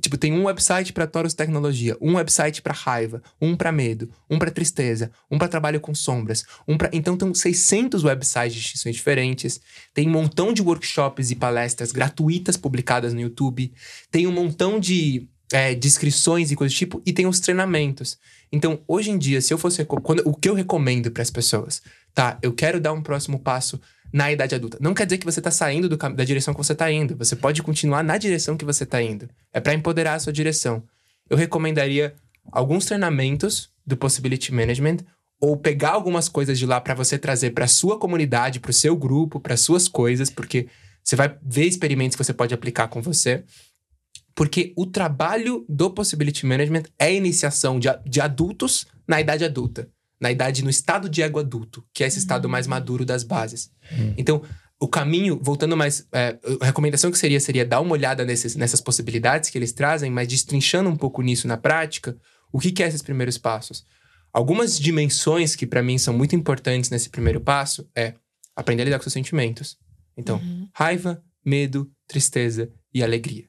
[0.00, 4.38] Tipo, tem um website para Taurus Tecnologia, um website para raiva, um para medo, um
[4.38, 8.94] para tristeza, um para trabalho com sombras, um para Então tem 600 websites de instituições
[8.94, 9.60] diferentes,
[9.92, 13.72] tem um montão de workshops e palestras gratuitas publicadas no YouTube,
[14.08, 18.18] tem um montão de é, descrições e coisas do tipo, e tem os treinamentos.
[18.52, 19.84] Então, hoje em dia, se eu fosse.
[19.84, 21.82] Quando, o que eu recomendo para as pessoas?
[22.14, 23.80] Tá, eu quero dar um próximo passo
[24.12, 24.78] na idade adulta.
[24.80, 27.16] Não quer dizer que você está saindo do, da direção que você está indo.
[27.16, 29.28] Você pode continuar na direção que você está indo.
[29.52, 30.82] É para empoderar a sua direção.
[31.30, 32.14] Eu recomendaria
[32.50, 34.98] alguns treinamentos do Possibility Management
[35.40, 38.94] ou pegar algumas coisas de lá para você trazer para sua comunidade, para o seu
[38.96, 40.68] grupo, para suas coisas, porque
[41.02, 43.42] você vai ver experimentos que você pode aplicar com você.
[44.34, 49.88] Porque o trabalho do Possibility Management é iniciação de, de adultos na idade adulta
[50.22, 52.70] na idade, no estado de ego adulto, que é esse estado mais hum.
[52.70, 53.72] maduro das bases.
[53.90, 54.14] Uhum.
[54.16, 54.42] Então,
[54.80, 56.06] o caminho, voltando mais.
[56.12, 60.12] É, a recomendação que seria seria dar uma olhada nesses, nessas possibilidades que eles trazem,
[60.12, 62.16] mas destrinchando um pouco nisso na prática,
[62.52, 63.84] o que, que é esses primeiros passos?
[64.32, 68.14] Algumas dimensões que para mim são muito importantes nesse primeiro passo é
[68.54, 69.76] aprender a lidar com seus sentimentos.
[70.16, 70.68] Então, uhum.
[70.72, 73.46] raiva, medo, tristeza e alegria.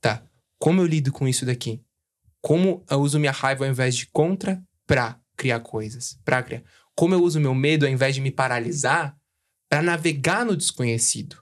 [0.00, 0.22] Tá.
[0.58, 1.80] Como eu lido com isso daqui?
[2.40, 6.62] Como eu uso minha raiva ao invés de contra pra criar coisas, para criar.
[6.94, 9.16] Como eu uso meu medo ao invés de me paralisar
[9.70, 11.36] para navegar no desconhecido.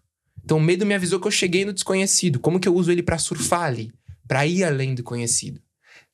[0.45, 2.39] Então o medo me avisou que eu cheguei no desconhecido.
[2.39, 3.93] Como que eu uso ele para surfar ali,
[4.29, 5.61] para ir além do conhecido?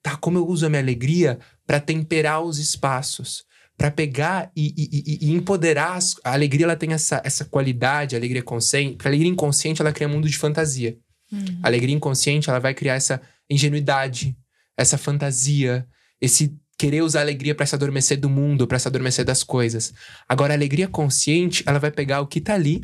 [0.03, 0.17] Tá?
[0.17, 3.45] Como eu uso a minha alegria para temperar os espaços,
[3.77, 5.97] para pegar e, e, e, empoderar.
[5.97, 6.17] As...
[6.25, 8.97] A alegria ela tem essa, essa qualidade, a alegria consciente.
[9.05, 10.97] A alegria inconsciente ela cria um mundo de fantasia.
[11.31, 11.61] Uhum.
[11.63, 13.21] A alegria inconsciente ela vai criar essa
[13.51, 14.37] ingenuidade,
[14.77, 15.87] essa fantasia,
[16.21, 19.93] esse querer usar a alegria para se adormecer do mundo, para se adormecer das coisas.
[20.29, 22.83] Agora, a alegria consciente, ela vai pegar o que tá ali,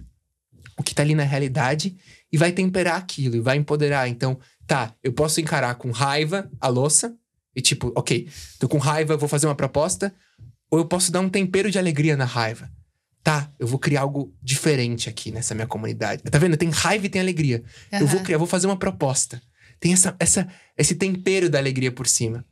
[0.76, 1.96] o que tá ali na realidade,
[2.32, 4.08] e vai temperar aquilo, e vai empoderar.
[4.08, 7.14] Então, tá, eu posso encarar com raiva a louça,
[7.54, 8.28] e tipo, ok,
[8.58, 10.14] tô com raiva, vou fazer uma proposta,
[10.70, 12.70] ou eu posso dar um tempero de alegria na raiva.
[13.22, 16.22] Tá, eu vou criar algo diferente aqui nessa minha comunidade.
[16.22, 16.56] Tá vendo?
[16.56, 17.62] Tem raiva e tem alegria.
[17.92, 17.98] Uhum.
[17.98, 19.42] Eu vou criar, vou fazer uma proposta.
[19.78, 22.44] Tem essa, essa, esse tempero da alegria por cima.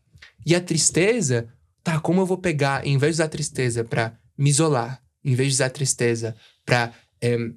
[0.49, 1.47] E a tristeza,
[1.85, 5.51] tá, como eu vou pegar, em vez de usar tristeza para me isolar, em vez
[5.51, 6.35] de usar tristeza
[6.65, 6.91] para
[7.21, 7.53] é, eh,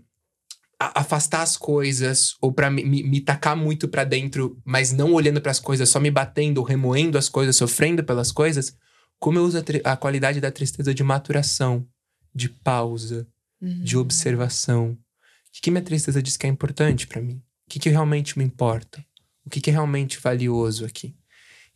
[0.78, 5.40] afastar as coisas ou para me, me, me, tacar muito para dentro, mas não olhando
[5.40, 8.76] para as coisas, só me batendo, remoendo as coisas, sofrendo pelas coisas,
[9.18, 11.88] como eu uso a, a qualidade da tristeza de maturação,
[12.36, 13.26] de pausa,
[13.62, 13.84] uhum.
[13.84, 14.92] de observação.
[14.92, 17.42] O que, que, minha tristeza diz que é importante para mim?
[17.66, 19.02] O que, que realmente me importa?
[19.46, 21.16] O que, que é realmente valioso aqui?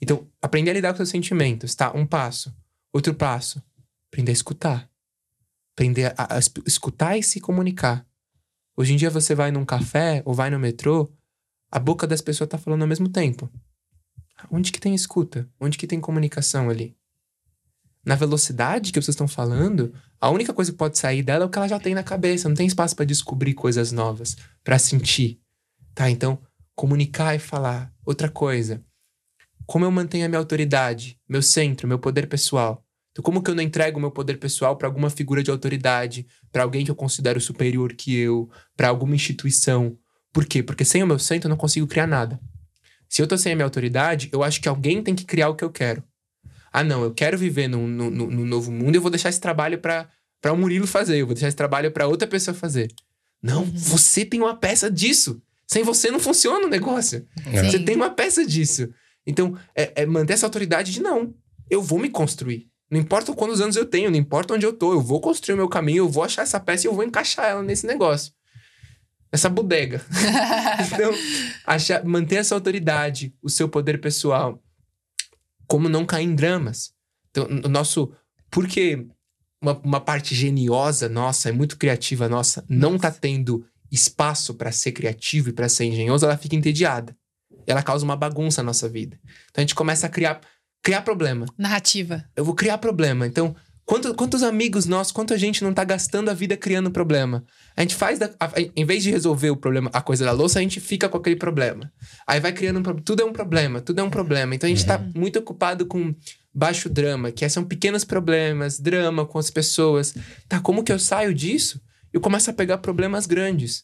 [0.06, 1.92] Então, aprender a lidar com seus sentimentos, tá?
[1.96, 2.56] Um passo.
[2.94, 3.60] Outro passo,
[4.08, 4.90] aprender a escutar.
[5.74, 8.06] Aprender a, a escutar e se comunicar.
[8.78, 11.12] Hoje em dia você vai num café ou vai no metrô,
[11.72, 13.50] a boca das pessoas tá falando ao mesmo tempo.
[14.52, 15.50] Onde que tem escuta?
[15.60, 16.96] Onde que tem comunicação ali?
[18.06, 19.92] Na velocidade que vocês estão falando,
[20.22, 22.48] a única coisa que pode sair dela é o que ela já tem na cabeça.
[22.48, 25.42] Não tem espaço para descobrir coisas novas, para sentir.
[25.96, 26.12] Tá?
[26.12, 26.38] Então,
[26.76, 27.92] comunicar e falar.
[28.06, 28.86] Outra coisa,
[29.66, 32.84] como eu mantenho a minha autoridade, meu centro, meu poder pessoal?
[33.12, 36.64] Então, como que eu não entrego meu poder pessoal para alguma figura de autoridade, para
[36.64, 39.98] alguém que eu considero superior que eu, para alguma instituição?
[40.34, 40.62] Por quê?
[40.62, 42.40] Porque sem o meu centro eu não consigo criar nada.
[43.08, 45.56] Se eu tô sem a minha autoridade, eu acho que alguém tem que criar o
[45.56, 46.04] que eu quero.
[46.74, 49.80] Ah, não, eu quero viver num, num, num novo mundo, eu vou deixar esse trabalho
[49.80, 50.10] para
[50.42, 52.94] para o Murilo fazer, eu vou deixar esse trabalho para outra pessoa fazer.
[53.42, 53.72] Não, uhum.
[53.74, 55.42] você tem uma peça disso.
[55.66, 57.26] Sem você não funciona o negócio.
[57.48, 57.64] É.
[57.64, 58.88] Você tem uma peça disso.
[59.26, 61.34] Então, é, é manter essa autoridade de não.
[61.70, 62.70] Eu vou me construir.
[62.90, 65.58] Não importa quantos anos eu tenho, não importa onde eu tô, eu vou construir o
[65.58, 68.32] meu caminho, eu vou achar essa peça e eu vou encaixar ela nesse negócio.
[69.32, 70.06] Essa bodega.
[70.94, 71.12] então,
[71.66, 74.62] achar, manter essa autoridade, o seu poder pessoal.
[75.68, 76.94] Como não cair em dramas.
[77.32, 78.14] Então, o nosso.
[78.52, 79.08] Porque
[79.60, 84.92] uma, uma parte geniosa nossa, é muito criativa nossa, não tá tendo espaço para ser
[84.92, 87.16] criativo e para ser engenhoso, ela fica entediada
[87.68, 89.18] ela causa uma bagunça na nossa vida.
[89.50, 90.42] Então a gente começa a criar,
[90.84, 91.46] criar problema.
[91.58, 92.24] Narrativa.
[92.36, 93.26] Eu vou criar problema.
[93.26, 93.56] Então,
[93.86, 97.44] quanto, quantos amigos nossos, quanta gente não tá gastando a vida criando problema?
[97.76, 100.60] A gente faz, da, a, em vez de resolver o problema, a coisa da louça,
[100.60, 101.92] a gente fica com aquele problema.
[102.28, 103.06] Aí vai criando um problema.
[103.06, 104.56] Tudo é um problema, tudo é um problema.
[104.56, 105.12] Então a gente tá uhum.
[105.12, 106.14] tá muito ocupado com
[106.54, 110.16] baixo drama, que são pequenos problemas, drama com as pessoas.
[110.48, 111.82] Tá, como que eu saio disso?
[112.14, 113.84] Eu começo a pegar problemas grandes.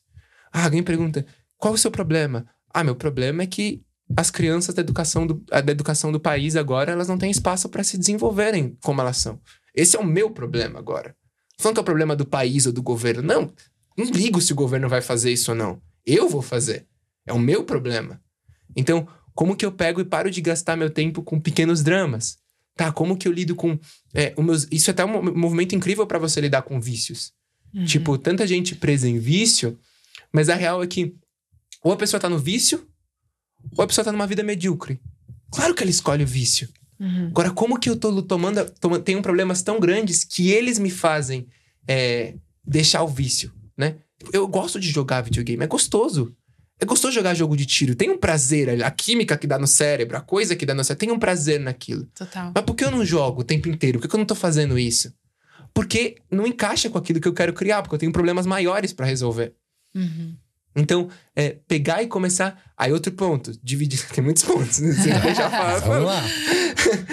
[0.53, 1.25] Ah, alguém pergunta:
[1.57, 2.45] qual é o seu problema?
[2.73, 3.81] Ah, meu problema é que
[4.15, 7.83] as crianças da educação do, da educação do país agora, elas não têm espaço para
[7.83, 9.39] se desenvolverem como elas são.
[9.73, 11.15] Esse é o meu problema agora.
[11.57, 13.21] Não falando que é o problema do país ou do governo.
[13.21, 13.53] Não.
[13.97, 15.81] Não ligo se o governo vai fazer isso ou não.
[16.05, 16.87] Eu vou fazer.
[17.25, 18.21] É o meu problema.
[18.75, 22.37] Então, como que eu pego e paro de gastar meu tempo com pequenos dramas?
[22.75, 23.77] Tá, como que eu lido com.
[24.13, 27.31] É, meus, isso é até um movimento incrível para você lidar com vícios.
[27.73, 27.85] Uhum.
[27.85, 29.77] Tipo, tanta gente presa em vício,
[30.33, 31.15] mas a real é que
[31.83, 32.87] ou a pessoa tá no vício,
[33.77, 34.99] ou a pessoa tá numa vida medíocre.
[35.51, 36.69] Claro que ela escolhe o vício.
[36.99, 37.27] Uhum.
[37.27, 39.03] Agora, como que eu tô tomando, tomando.
[39.03, 41.47] Tenho problemas tão grandes que eles me fazem
[41.87, 43.95] é, deixar o vício, né?
[44.31, 46.35] Eu gosto de jogar videogame, é gostoso.
[46.79, 47.95] É gostoso jogar jogo de tiro.
[47.95, 50.99] Tem um prazer, a química que dá no cérebro, a coisa que dá no cérebro,
[50.99, 52.05] tem um prazer naquilo.
[52.15, 52.51] Total.
[52.55, 53.99] Mas por que eu não jogo o tempo inteiro?
[53.99, 55.13] Por que eu não tô fazendo isso?
[55.73, 59.05] Porque não encaixa com aquilo que eu quero criar, porque eu tenho problemas maiores para
[59.05, 59.53] resolver.
[59.93, 60.35] Uhum.
[60.75, 62.61] Então, é, pegar e começar.
[62.77, 64.05] Aí, outro ponto, dividir.
[64.13, 64.91] Tem muitos pontos, né?
[64.93, 66.23] Você já fala, Vamos lá.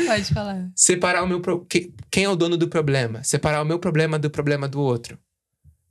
[0.07, 0.71] Pode falar.
[0.75, 1.41] Separar o meu.
[1.41, 1.67] Pro...
[2.11, 3.23] Quem é o dono do problema?
[3.25, 5.19] Separar o meu problema do problema do outro.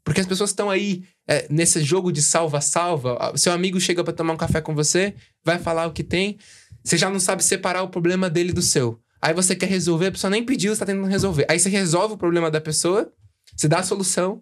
[0.04, 3.34] Porque as pessoas estão aí é, nesse jogo de salva-salva.
[3.36, 5.14] Seu amigo chega para tomar um café com você,
[5.44, 6.38] vai falar o que tem,
[6.82, 9.02] você já não sabe separar o problema dele do seu.
[9.22, 11.46] Aí você quer resolver, a pessoa nem pediu, você tá tentando resolver.
[11.50, 13.12] Aí você resolve o problema da pessoa,
[13.54, 14.42] você dá a solução,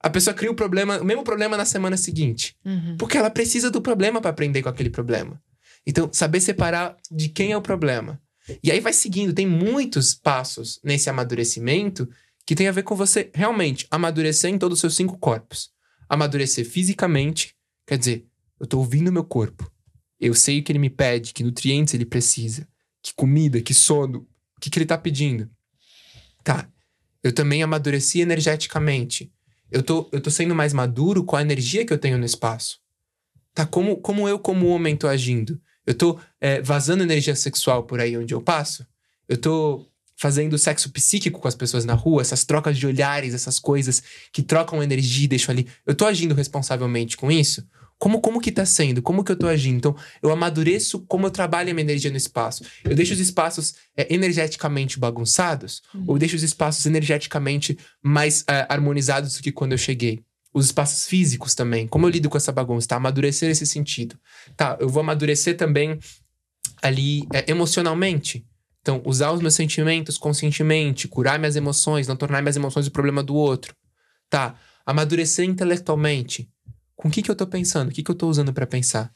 [0.00, 2.56] a pessoa cria o problema, o mesmo problema na semana seguinte.
[2.64, 2.96] Uhum.
[2.96, 5.40] Porque ela precisa do problema para aprender com aquele problema.
[5.86, 8.20] Então, saber separar de quem é o problema.
[8.62, 12.08] E aí vai seguindo, tem muitos passos nesse amadurecimento
[12.44, 15.70] que tem a ver com você realmente amadurecer em todos os seus cinco corpos.
[16.08, 17.54] Amadurecer fisicamente,
[17.86, 18.24] quer dizer,
[18.60, 19.70] eu tô ouvindo meu corpo.
[20.20, 22.66] Eu sei o que ele me pede, que nutrientes ele precisa,
[23.02, 24.26] que comida, que sono,
[24.56, 25.50] o que, que ele tá pedindo.
[26.44, 26.68] Tá.
[27.22, 29.32] Eu também amadureci energeticamente.
[29.70, 32.78] Eu tô, eu tô sendo mais maduro com a energia que eu tenho no espaço.
[33.54, 33.66] Tá?
[33.66, 35.60] Como, como eu, como homem, tô agindo?
[35.86, 38.86] Eu tô é, vazando energia sexual por aí onde eu passo?
[39.28, 39.86] Eu tô
[40.16, 44.02] fazendo sexo psíquico com as pessoas na rua, essas trocas de olhares, essas coisas
[44.32, 45.68] que trocam energia e deixam ali.
[45.84, 47.66] Eu tô agindo responsavelmente com isso?
[47.98, 49.00] Como, como que tá sendo?
[49.00, 49.76] Como que eu tô agindo?
[49.76, 52.62] Então, eu amadureço como eu trabalho a minha energia no espaço.
[52.84, 56.04] Eu deixo os espaços é, energeticamente bagunçados uhum.
[56.08, 60.22] ou deixo os espaços energeticamente mais é, harmonizados do que quando eu cheguei?
[60.52, 61.86] Os espaços físicos também.
[61.86, 62.88] Como eu lido com essa bagunça?
[62.88, 62.96] Tá?
[62.96, 64.18] Amadurecer esse sentido.
[64.56, 65.98] Tá, eu vou amadurecer também
[66.82, 68.46] ali é, emocionalmente.
[68.82, 73.22] Então, usar os meus sentimentos conscientemente, curar minhas emoções, não tornar minhas emoções o problema
[73.22, 73.74] do outro.
[74.28, 76.48] Tá, amadurecer intelectualmente
[76.96, 77.90] com o que, que eu tô pensando?
[77.90, 79.14] O que, que eu tô usando para pensar?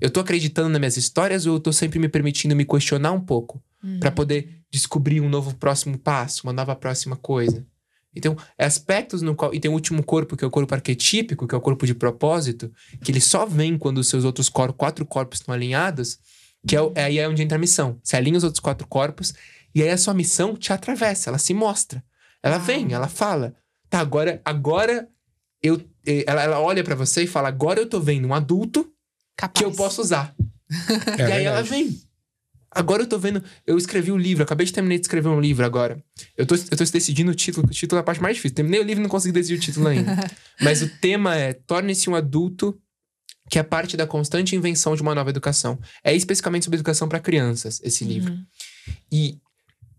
[0.00, 3.20] Eu tô acreditando nas minhas histórias ou eu tô sempre me permitindo me questionar um
[3.20, 4.00] pouco uhum.
[4.00, 7.66] para poder descobrir um novo próximo passo, uma nova próxima coisa?
[8.14, 9.54] Então, aspectos no qual.
[9.54, 11.94] E tem o último corpo, que é o corpo arquetípico, que é o corpo de
[11.94, 12.72] propósito,
[13.02, 16.18] que ele só vem quando os seus outros cor quatro corpos estão alinhados,
[16.66, 18.00] que é, é aí é onde entra a missão.
[18.02, 19.32] Você alinha os outros quatro corpos,
[19.74, 22.02] e aí a sua missão te atravessa, ela se mostra.
[22.42, 23.54] Ela vem, ela fala.
[23.88, 25.08] Tá, agora, agora
[25.62, 28.90] eu, ela, ela olha para você e fala: agora eu tô vendo um adulto
[29.36, 29.58] Capaz.
[29.58, 30.34] que eu posso usar.
[31.18, 32.00] É e aí ela vem.
[32.70, 33.42] Agora eu tô vendo.
[33.66, 36.00] Eu escrevi o um livro, acabei de terminar de escrever um livro agora.
[36.36, 38.54] Eu tô, eu tô decidindo o título, o título é a parte mais difícil.
[38.54, 40.16] Terminei o livro e não consegui decidir o título ainda.
[40.60, 42.80] Mas o tema é: torne-se um adulto
[43.50, 45.78] que é parte da constante invenção de uma nova educação.
[46.04, 48.32] É especificamente sobre educação para crianças, esse livro.
[48.32, 48.44] Uhum.
[49.10, 49.38] E,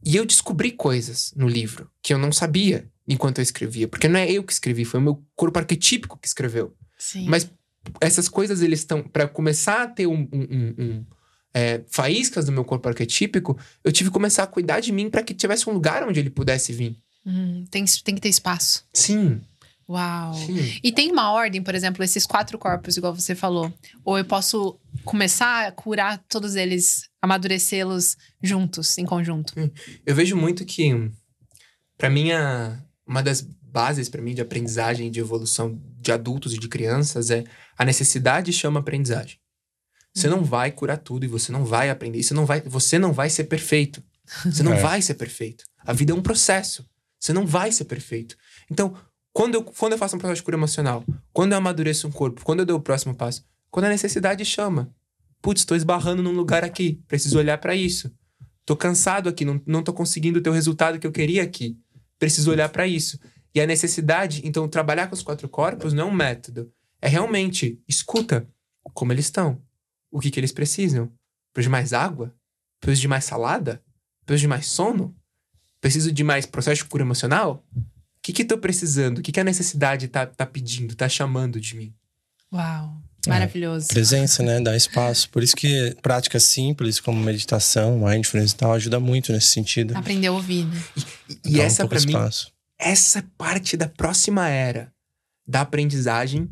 [0.06, 3.88] e eu descobri coisas no livro que eu não sabia enquanto eu escrevia.
[3.88, 6.76] Porque não é eu que escrevi, foi o meu corpo arquetípico que escreveu.
[6.98, 7.28] Sim.
[7.28, 7.50] Mas
[8.00, 9.04] essas coisas, eles estão.
[9.04, 10.28] para começar a ter um.
[10.32, 11.06] um, um, um
[11.54, 15.22] é, faíscas do meu corpo arquetípico, eu tive que começar a cuidar de mim para
[15.22, 16.98] que tivesse um lugar onde ele pudesse vir.
[17.26, 18.86] Hum, tem, tem que ter espaço.
[18.94, 19.42] Sim.
[19.90, 20.34] Uau!
[20.34, 20.80] Sim.
[20.82, 23.72] E tem uma ordem, por exemplo, esses quatro corpos, igual você falou.
[24.06, 29.54] Ou eu posso começar a curar todos eles, amadurecê-los juntos, em conjunto.
[30.06, 31.12] Eu vejo muito que,
[31.98, 32.82] para mim, a,
[33.12, 37.30] uma das bases para mim de aprendizagem e de evolução de adultos e de crianças
[37.30, 37.44] é
[37.78, 39.38] a necessidade chama aprendizagem.
[40.14, 43.12] Você não vai curar tudo e você não vai aprender, você não vai, você não
[43.12, 44.02] vai ser perfeito.
[44.46, 44.80] Você não é.
[44.80, 45.66] vai ser perfeito.
[45.80, 46.90] A vida é um processo.
[47.20, 48.38] Você não vai ser perfeito.
[48.70, 48.96] Então,
[49.34, 51.04] quando eu, quando eu faço um processo de cura emocional,
[51.34, 54.90] quando eu amadureço um corpo, quando eu dou o próximo passo, quando a necessidade chama.
[55.42, 58.12] Putz, estou esbarrando num lugar aqui, preciso olhar para isso.
[58.66, 61.78] Tô cansado aqui, não, não tô conseguindo ter o resultado que eu queria aqui
[62.22, 63.20] preciso olhar para isso.
[63.54, 66.72] E a necessidade, então, trabalhar com os quatro corpos não é um método.
[67.02, 68.48] É realmente escuta
[68.94, 69.60] como eles estão.
[70.12, 71.12] O que, que eles precisam?
[71.52, 72.32] Preciso de mais água?
[72.80, 73.84] Preciso de mais salada?
[74.24, 75.16] Preciso de mais sono?
[75.82, 77.66] Preciso de mais processo de cura emocional?
[77.76, 77.82] O
[78.22, 79.18] que que tô precisando?
[79.18, 81.92] O que que a necessidade tá, tá pedindo, tá chamando de mim?
[82.54, 83.88] Uau, maravilhoso.
[83.90, 84.60] É, presença, né?
[84.60, 85.30] Dá espaço.
[85.30, 89.96] Por isso que práticas simples como meditação, mindfulness e tal ajuda muito nesse sentido.
[89.96, 90.84] Aprender a ouvir, né?
[91.46, 92.14] E, e essa um para mim,
[92.80, 94.92] essa é parte da próxima era
[95.48, 96.50] da aprendizagem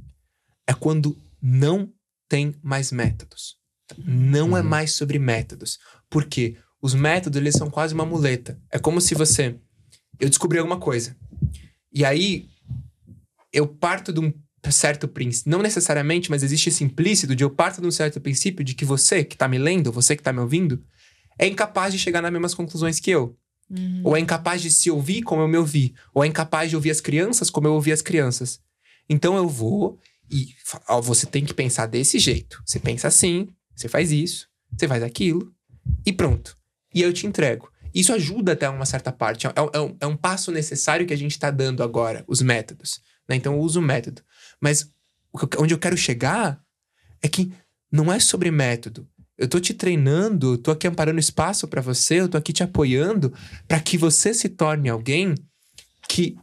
[0.67, 1.91] é quando não
[2.27, 3.57] tem mais métodos.
[3.97, 4.57] Não é uhum.
[4.57, 5.79] é mais sobre métodos.
[6.09, 8.59] Porque os métodos, eles são quase uma muleta.
[8.71, 9.55] É como se você...
[10.19, 11.15] Eu descobri alguma coisa.
[11.91, 12.47] E aí,
[13.51, 14.33] eu parto de um
[14.71, 18.63] certo princípio, não necessariamente, mas existe esse implícito de eu parto de um certo princípio
[18.63, 20.83] de que você que tá me lendo, você que tá me ouvindo,
[21.37, 23.37] é incapaz de chegar nas mesmas conclusões que eu.
[23.69, 24.01] Uhum.
[24.03, 25.93] Ou é incapaz de se ouvir como eu me ouvi.
[26.13, 28.59] Ou é incapaz de ouvir as crianças como eu ouvi as crianças.
[29.07, 29.99] Então eu vou
[30.29, 30.53] e
[30.87, 32.61] ó, você tem que pensar desse jeito.
[32.65, 34.47] Você pensa assim, você faz isso,
[34.77, 35.51] você faz aquilo
[36.05, 36.57] e pronto.
[36.93, 37.69] E eu te entrego.
[37.93, 39.47] Isso ajuda até uma certa parte.
[39.47, 43.01] É, é, um, é um passo necessário que a gente está dando agora, os métodos.
[43.27, 43.35] Né?
[43.35, 44.21] Então eu uso o método.
[44.61, 44.89] Mas
[45.57, 46.61] onde eu quero chegar
[47.21, 47.51] é que
[47.91, 49.07] não é sobre método.
[49.37, 53.33] Eu tô te treinando, tô aqui amparando espaço para você, eu tô aqui te apoiando
[53.67, 55.33] para que você se torne alguém
[56.07, 56.37] que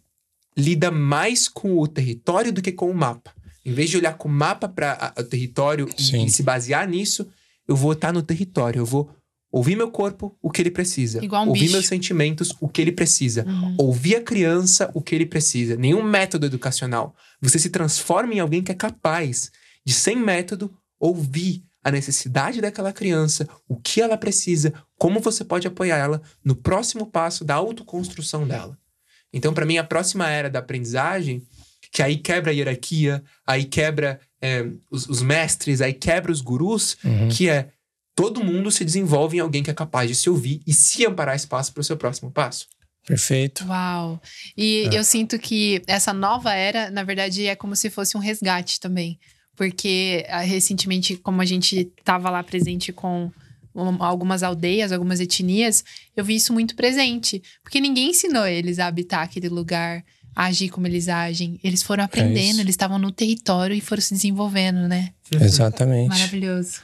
[0.56, 3.34] lida mais com o território do que com o mapa.
[3.64, 7.28] Em vez de olhar com o mapa para o território e, e, se basear nisso,
[7.68, 9.10] eu vou estar tá no território, eu vou
[9.51, 11.20] ouvir meu corpo, o que ele precisa.
[11.22, 11.72] Um ouvir bicho.
[11.72, 13.44] meus sentimentos, o que ele precisa.
[13.47, 13.76] Uhum.
[13.78, 15.76] Ouvir a criança, o que ele precisa.
[15.76, 17.14] Nenhum método educacional.
[17.40, 19.51] Você se transforma em alguém que é capaz
[19.84, 25.68] de, sem método, ouvir a necessidade daquela criança, o que ela precisa, como você pode
[25.68, 28.76] apoiar ela no próximo passo da autoconstrução dela.
[29.32, 31.47] Então, para mim, a próxima era da aprendizagem,
[31.92, 36.97] que aí quebra a hierarquia, aí quebra é, os, os, mestres, aí quebra os gurus,
[37.05, 37.28] uhum.
[37.28, 37.68] que é
[38.16, 41.36] todo mundo se desenvolve em alguém que é capaz de se ouvir e se amparar
[41.36, 42.66] espaço para o seu próximo passo.
[43.06, 43.64] Perfeito.
[43.66, 44.20] Uau!
[44.56, 44.98] E é.
[44.98, 49.20] eu sinto que essa nova era, na verdade, é como se fosse um resgate também.
[49.54, 53.30] Porque ah, recentemente, como a gente estava lá presente com
[54.00, 55.84] algumas aldeias, algumas etnias,
[56.16, 57.42] eu vi isso muito presente.
[57.62, 60.02] Porque ninguém ensinou eles a habitar aquele lugar,
[60.34, 61.60] a agir como eles agem.
[61.62, 65.10] Eles foram É aprendendo, eles estavam no território e foram se desenvolvendo, né?
[65.30, 66.08] Exatamente.
[66.08, 66.80] Maravilhoso.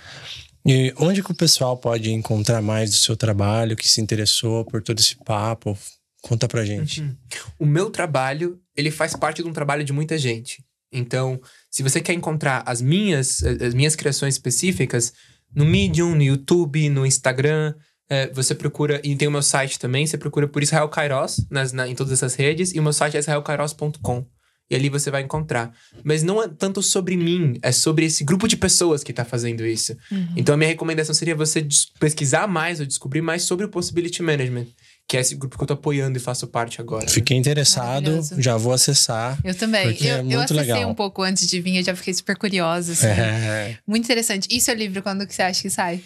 [0.64, 4.82] E onde que o pessoal pode encontrar mais do seu trabalho, que se interessou por
[4.82, 5.76] todo esse papo?
[6.22, 7.00] Conta pra gente.
[7.00, 7.16] Uhum.
[7.58, 10.64] O meu trabalho, ele faz parte de um trabalho de muita gente.
[10.92, 11.40] Então,
[11.70, 15.12] se você quer encontrar as minhas, as minhas criações específicas,
[15.54, 17.74] no Medium, no YouTube, no Instagram,
[18.08, 21.72] é, você procura, e tem o meu site também, você procura por Israel Kairos nas,
[21.72, 24.26] na, em todas essas redes, e o meu site é israelkairos.com.
[24.72, 25.70] E ali você vai encontrar.
[26.02, 29.66] Mas não é tanto sobre mim, é sobre esse grupo de pessoas que está fazendo
[29.66, 29.94] isso.
[30.10, 30.28] Uhum.
[30.34, 31.66] Então a minha recomendação seria você
[32.00, 34.68] pesquisar mais ou descobrir mais sobre o Possibility Management,
[35.06, 37.06] que é esse grupo que eu tô apoiando e faço parte agora.
[37.06, 39.38] Fiquei interessado, já vou acessar.
[39.44, 39.88] Eu também.
[39.88, 40.90] Porque eu, é muito eu acessei legal.
[40.90, 42.92] um pouco antes de vir, eu já fiquei super curiosa.
[42.92, 43.08] Assim.
[43.08, 43.76] É.
[43.86, 44.48] Muito interessante.
[44.50, 46.02] E seu livro, quando que você acha que sai?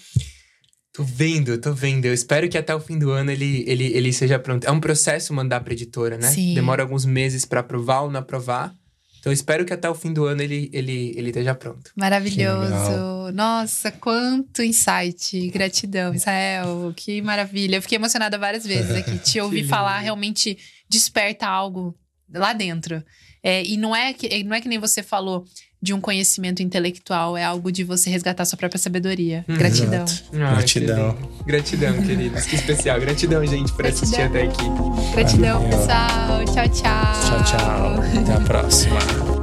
[0.96, 2.06] Tô vendo, tô vendo.
[2.06, 4.66] Eu espero que até o fim do ano ele, ele, ele seja pronto.
[4.66, 6.28] É um processo mandar pra editora, né?
[6.28, 6.54] Sim.
[6.54, 8.74] Demora alguns meses pra aprovar ou não aprovar.
[9.20, 11.90] Então eu espero que até o fim do ano ele, ele, ele esteja pronto.
[11.94, 13.30] Maravilhoso.
[13.34, 15.50] Nossa, quanto insight.
[15.50, 16.94] Gratidão, Israel.
[16.96, 17.76] Que maravilha.
[17.76, 19.18] Eu fiquei emocionada várias vezes aqui.
[19.18, 20.56] Te ouvir falar realmente
[20.88, 21.94] desperta algo
[22.32, 23.04] lá dentro.
[23.42, 25.44] É, e não é, que, não é que nem você falou
[25.86, 29.44] de um conhecimento intelectual, é algo de você resgatar sua própria sabadoria.
[29.48, 30.04] Hum, Gratidão.
[30.34, 31.12] Ah, Gratidão.
[31.14, 31.44] que lindo.
[31.46, 32.44] Gratidão, queridos.
[32.44, 32.98] Que especial.
[33.00, 34.50] Gratidão, gente, por assistir Gratidão.
[34.50, 35.12] até aqui.
[35.14, 35.78] Gratidão, Valeu.
[35.78, 36.44] pessoal.
[36.44, 37.44] Tchau, tchau.
[37.44, 39.35] Tchau, tchau.